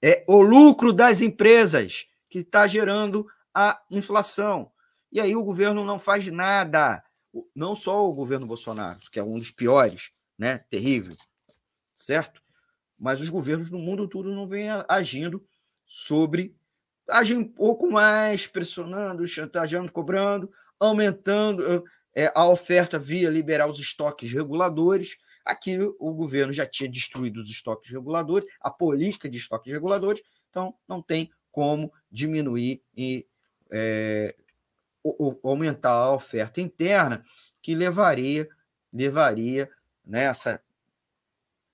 [0.01, 4.69] É o lucro das empresas que está gerando a inflação.
[5.09, 7.01] E aí o governo não faz nada.
[7.55, 10.57] Não só o governo Bolsonaro, que é um dos piores, né?
[10.69, 11.15] Terrível
[11.95, 12.41] certo?
[12.99, 15.43] Mas os governos no mundo todo não vêm agindo
[15.85, 16.55] sobre.
[17.09, 21.83] agem um pouco mais, pressionando, chantageando, cobrando, aumentando
[22.15, 25.17] é, a oferta via liberar os estoques reguladores.
[25.43, 30.73] Aqui o governo já tinha destruído os estoques reguladores, a política de estoques reguladores, então
[30.87, 33.27] não tem como diminuir e
[33.69, 34.35] é,
[35.43, 37.23] aumentar a oferta interna,
[37.61, 38.49] que levaria
[38.95, 39.69] levaria
[40.05, 40.61] nessa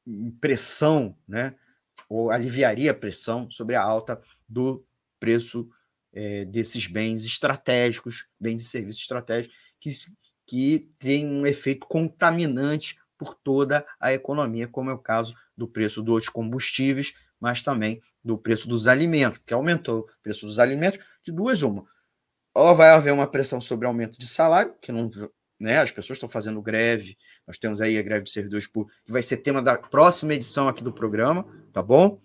[0.05, 1.55] né, pressão, né,
[2.09, 4.19] ou aliviaria a pressão sobre a alta
[4.49, 4.83] do
[5.19, 5.69] preço
[6.11, 9.91] é, desses bens estratégicos, bens e serviços estratégicos, que,
[10.51, 16.03] que tem um efeito contaminante por toda a economia, como é o caso do preço
[16.03, 21.31] dos combustíveis, mas também do preço dos alimentos, que aumentou o preço dos alimentos de
[21.31, 21.85] duas uma.
[22.53, 25.09] Ou vai haver uma pressão sobre aumento de salário, que não
[25.57, 25.77] né?
[25.77, 27.17] As pessoas estão fazendo greve.
[27.47, 30.67] Nós temos aí a greve de servidores públicos, que vai ser tema da próxima edição
[30.67, 32.19] aqui do programa, tá bom?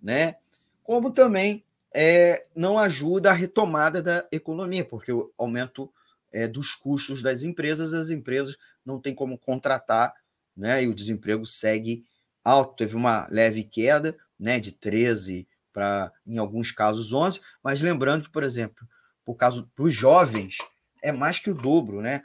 [0.00, 0.36] Né?
[0.84, 5.92] Como também é, não ajuda a retomada da economia, porque o aumento
[6.32, 10.14] é, dos custos das empresas, as empresas não têm como contratar,
[10.56, 10.84] né?
[10.84, 12.04] E o desemprego segue
[12.44, 12.76] alto.
[12.76, 14.60] Teve uma leve queda, né?
[14.60, 18.86] De 13 para, em alguns casos, 11, mas lembrando que, por exemplo,
[19.24, 20.58] por causa dos jovens,
[21.02, 22.22] é mais que o dobro, né?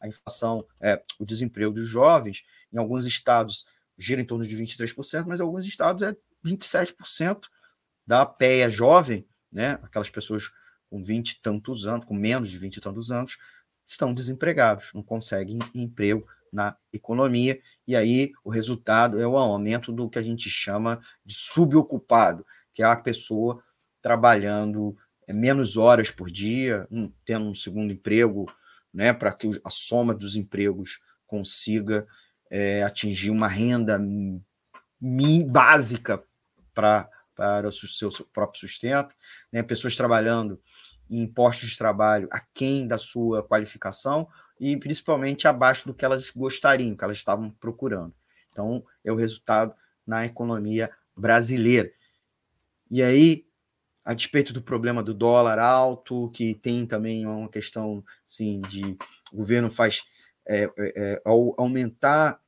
[0.00, 5.24] A inflação, é, o desemprego dos jovens, em alguns estados gira em torno de 23%,
[5.26, 7.42] mas em alguns estados é 27%
[8.06, 9.78] da PEA jovem, né?
[9.82, 10.52] Aquelas pessoas
[10.94, 13.36] com 20 e tantos anos, com menos de 20 e tantos anos,
[13.84, 20.08] estão desempregados, não conseguem emprego na economia, e aí o resultado é o aumento do
[20.08, 23.60] que a gente chama de subocupado, que é a pessoa
[24.00, 26.86] trabalhando é, menos horas por dia,
[27.24, 28.46] tendo um segundo emprego,
[28.92, 32.06] né, para que a soma dos empregos consiga
[32.48, 34.00] é, atingir uma renda
[35.50, 36.22] básica
[36.72, 39.14] pra, para o seu próprio sustento,
[39.52, 40.60] né, pessoas trabalhando
[41.10, 44.28] em postos de trabalho aquém da sua qualificação
[44.58, 48.14] e principalmente abaixo do que elas gostariam, que elas estavam procurando.
[48.50, 49.74] Então, é o resultado
[50.06, 51.90] na economia brasileira.
[52.90, 53.46] E aí,
[54.04, 58.96] a despeito do problema do dólar alto, que tem também uma questão assim, de
[59.32, 60.02] o governo faz
[60.46, 62.38] é, é, é ao aumentar,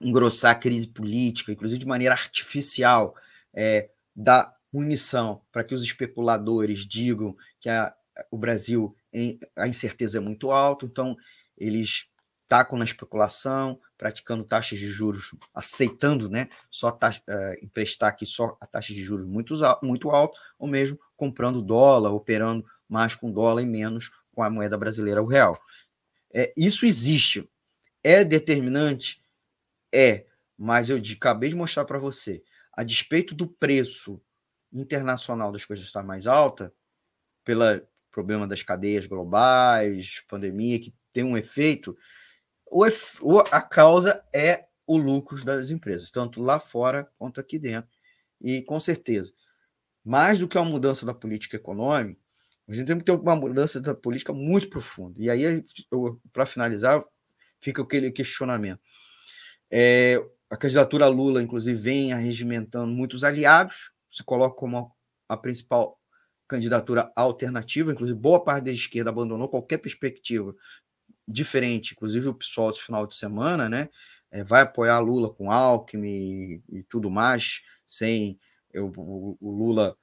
[0.00, 3.16] engrossar a crise política, inclusive de maneira artificial,
[3.54, 7.94] é, dá munição para que os especuladores digam que a,
[8.30, 8.96] o Brasil
[9.54, 11.16] a incerteza é muito alta, então
[11.56, 12.08] eles
[12.48, 18.56] tacam na especulação, praticando taxas de juros, aceitando né, só taxa, uh, emprestar aqui só
[18.60, 23.62] a taxa de juros muito, muito alta, ou mesmo comprando dólar, operando mais com dólar
[23.62, 25.58] e menos com a moeda brasileira, o real.
[26.32, 27.48] É, isso existe.
[28.04, 29.20] É determinante?
[29.92, 32.44] É, mas eu acabei de mostrar para você.
[32.76, 34.20] A despeito do preço
[34.72, 36.72] internacional das coisas estar mais alta,
[37.42, 37.62] pelo
[38.12, 41.96] problema das cadeias globais, pandemia, que tem um efeito,
[43.50, 47.90] a causa é o lucro das empresas, tanto lá fora quanto aqui dentro.
[48.40, 49.32] E com certeza,
[50.04, 52.20] mais do que uma mudança da política econômica,
[52.68, 55.14] a gente tem que ter uma mudança da política muito profunda.
[55.18, 55.64] E aí,
[56.32, 57.04] para finalizar,
[57.60, 58.80] fica aquele questionamento.
[59.70, 60.16] É,
[60.56, 64.90] a candidatura Lula, inclusive, vem arregimentando muitos aliados, se coloca como
[65.28, 66.00] a principal
[66.48, 70.54] candidatura alternativa, inclusive boa parte da esquerda abandonou qualquer perspectiva
[71.28, 73.90] diferente, inclusive o PSOL esse final de semana, né?
[74.30, 78.38] É, vai apoiar Lula com Alckmin e, e tudo mais, sem
[78.72, 79.94] eu, o, o, Lula.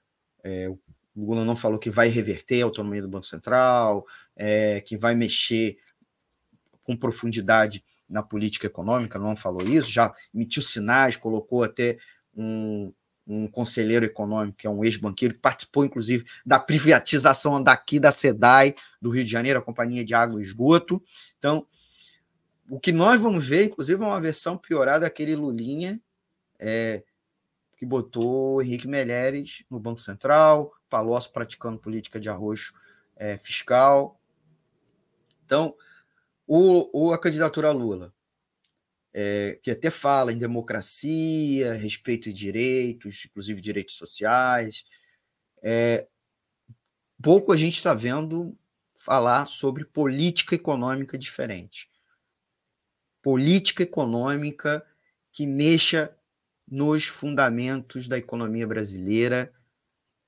[0.44, 0.80] É, o
[1.16, 5.80] Lula não falou que vai reverter a autonomia do Banco Central, é, que vai mexer
[6.84, 7.84] com profundidade
[8.14, 11.98] na política econômica, não falou isso, já emitiu sinais, colocou até
[12.36, 12.94] um,
[13.26, 18.76] um conselheiro econômico, que é um ex-banqueiro, que participou, inclusive, da privatização daqui da SEDAI,
[19.02, 21.02] do Rio de Janeiro, a Companhia de Água e Esgoto.
[21.40, 21.66] Então,
[22.70, 26.00] o que nós vamos ver, inclusive, é uma versão piorada daquele Lulinha,
[26.60, 27.04] é,
[27.76, 32.76] que botou Henrique Meirelles no Banco Central, Palocci praticando política de arroxo
[33.16, 34.20] é, fiscal.
[35.46, 35.76] Então,
[36.56, 38.14] o, o, a candidatura a Lula
[39.12, 44.86] é, que até fala em democracia, respeito de direitos, inclusive direitos sociais.
[45.64, 46.08] É,
[47.22, 48.56] pouco a gente está vendo
[48.94, 51.90] falar sobre política econômica diferente.
[53.22, 54.86] Política econômica
[55.32, 56.16] que mexa
[56.68, 59.52] nos fundamentos da economia brasileira,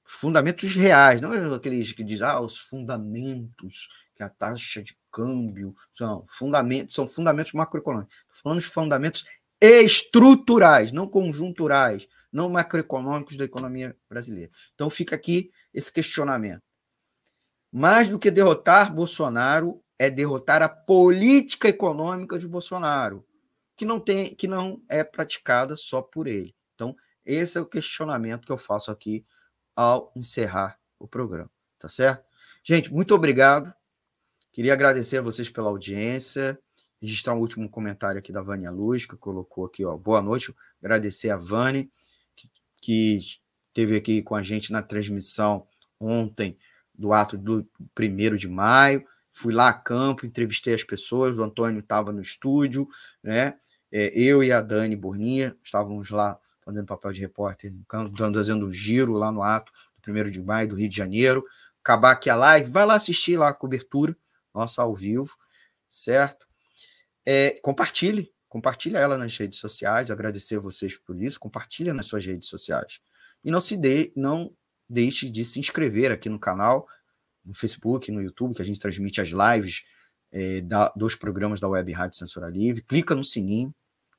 [0.03, 5.73] fundamentos reais, não é aqueles que dizem, ah, os fundamentos, que a taxa de câmbio,
[5.93, 8.13] são fundamentos, são fundamentos macroeconômicos.
[8.17, 9.25] Estou falando de fundamentos
[9.61, 14.51] estruturais, não conjunturais, não macroeconômicos da economia brasileira.
[14.73, 16.61] Então fica aqui esse questionamento.
[17.71, 23.25] Mais do que derrotar Bolsonaro, é derrotar a política econômica de Bolsonaro,
[23.77, 26.53] que não tem, que não é praticada só por ele.
[26.73, 26.93] Então,
[27.25, 29.25] esse é o questionamento que eu faço aqui
[29.73, 31.49] ao encerrar o programa,
[31.79, 32.25] tá certo?
[32.61, 33.73] Gente, muito obrigado.
[34.55, 36.57] Queria agradecer a vocês pela audiência,
[37.01, 41.29] registrar um último comentário aqui da Vânia Luz, que colocou aqui, ó, boa noite, agradecer
[41.29, 41.85] a Vânia,
[42.33, 42.49] que,
[42.81, 45.67] que esteve aqui com a gente na transmissão
[45.99, 46.57] ontem
[46.97, 51.81] do ato do primeiro de maio, fui lá a campo, entrevistei as pessoas, o Antônio
[51.81, 52.87] estava no estúdio,
[53.21, 53.55] né,
[53.91, 57.73] é, eu e a Dani Borninha estávamos lá fazendo papel de repórter,
[58.33, 61.43] fazendo um giro lá no ato do primeiro de maio do Rio de Janeiro,
[61.83, 64.15] acabar aqui a live, vai lá assistir lá a cobertura,
[64.55, 65.35] nossa ao vivo,
[65.89, 66.47] certo?
[67.25, 72.25] É, compartilhe, compartilhe ela nas redes sociais, agradecer a vocês por isso, compartilhe nas suas
[72.25, 72.99] redes sociais.
[73.43, 74.55] E não se dê, não
[74.89, 76.87] deixe de se inscrever aqui no canal,
[77.43, 79.83] no Facebook, no YouTube, que a gente transmite as lives
[80.31, 82.81] é, da, dos programas da Web Rádio Censura Livre.
[82.81, 83.73] Clica no sininho,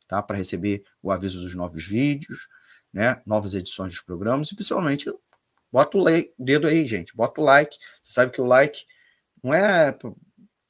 [0.07, 0.23] tá?
[0.23, 2.47] Para receber o aviso dos novos vídeos,
[2.93, 3.21] né?
[3.27, 5.13] Novas edições dos programas, e principalmente
[5.73, 6.05] bota o
[6.39, 7.15] dedo aí, gente.
[7.17, 7.77] Bota o like.
[8.03, 8.85] Você sabe que o like
[9.43, 9.97] não é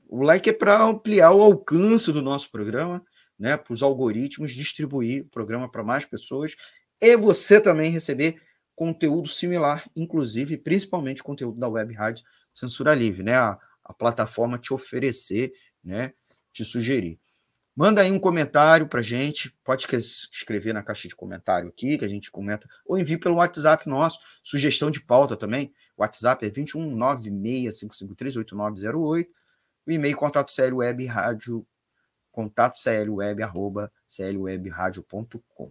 [0.09, 3.05] o like é para ampliar o alcance do nosso programa,
[3.39, 6.55] né, para os algoritmos distribuir o programa para mais pessoas
[7.01, 8.41] e você também receber
[8.75, 14.73] conteúdo similar, inclusive, principalmente conteúdo da Web Rádio Censura Livre, né, a, a plataforma te
[14.73, 15.53] oferecer,
[15.85, 16.15] né,
[16.53, 17.21] te sugerir.
[17.75, 19.87] Manda aí um comentário para gente, pode
[20.33, 24.19] escrever na caixa de comentário aqui, que a gente comenta, ou envie pelo WhatsApp nosso,
[24.43, 25.75] sugestão de pauta também.
[25.95, 29.27] O WhatsApp é 21 965538908
[29.87, 31.67] o e-mail contato sério web rádio
[32.33, 35.71] contato sério web arroba clwebradio.com.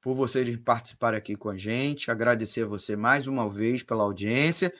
[0.00, 2.10] Por vocês participarem aqui com a gente.
[2.10, 4.72] Agradecer a você mais uma vez pela audiência.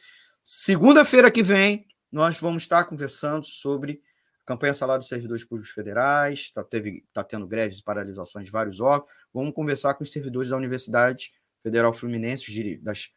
[0.45, 4.01] Segunda-feira que vem, nós vamos estar conversando sobre
[4.47, 6.39] campanha salário dos servidores públicos federais.
[6.41, 6.65] Está
[7.13, 9.11] tá tendo greves e paralisações de vários órgãos.
[9.35, 11.33] Vamos conversar com os servidores da Universidade
[11.63, 13.11] Federal Fluminense, das,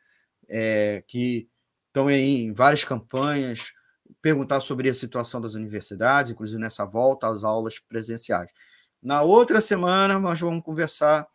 [0.48, 1.48] é, que
[1.88, 3.72] estão aí em várias campanhas,
[4.22, 8.52] perguntar sobre a situação das universidades, inclusive nessa volta às aulas presenciais.
[9.02, 11.28] Na outra semana, nós vamos conversar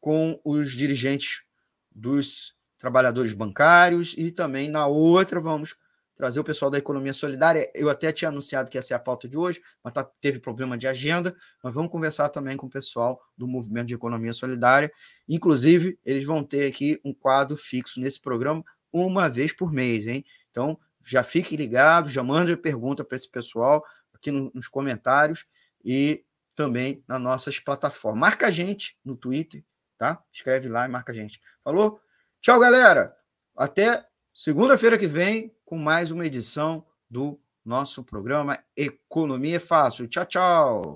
[0.00, 1.44] com os dirigentes
[1.90, 5.76] dos trabalhadores bancários e também na outra vamos
[6.16, 7.70] trazer o pessoal da economia solidária.
[7.74, 10.76] Eu até tinha anunciado que ia ser a pauta de hoje, mas tá, teve problema
[10.76, 11.34] de agenda.
[11.62, 14.92] Nós vamos conversar também com o pessoal do movimento de economia solidária.
[15.28, 20.24] Inclusive, eles vão ter aqui um quadro fixo nesse programa uma vez por mês, hein?
[20.50, 23.84] Então, já fique ligado, já mande pergunta para esse pessoal
[24.14, 25.46] aqui no, nos comentários
[25.84, 26.24] e
[26.54, 28.20] também nas nossas plataformas.
[28.20, 29.64] Marca a gente no Twitter,
[29.96, 30.22] tá?
[30.32, 31.40] Escreve lá e marca a gente.
[31.64, 32.00] Falou?
[32.40, 33.16] Tchau, galera.
[33.56, 40.08] Até segunda-feira que vem com mais uma edição do nosso programa Economia é Fácil.
[40.08, 40.92] Tchau, tchau.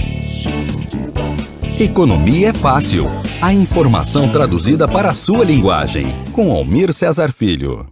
[1.79, 3.05] Economia é Fácil.
[3.43, 6.07] A informação traduzida para a sua linguagem.
[6.33, 7.87] Com Almir Cesar Filho.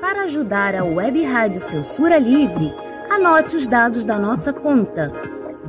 [0.00, 2.72] Para ajudar a Web Rádio Censura Livre,
[3.10, 5.12] anote os dados da nossa conta.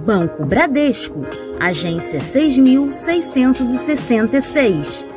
[0.05, 1.21] Banco Bradesco,
[1.59, 5.16] agência 6666.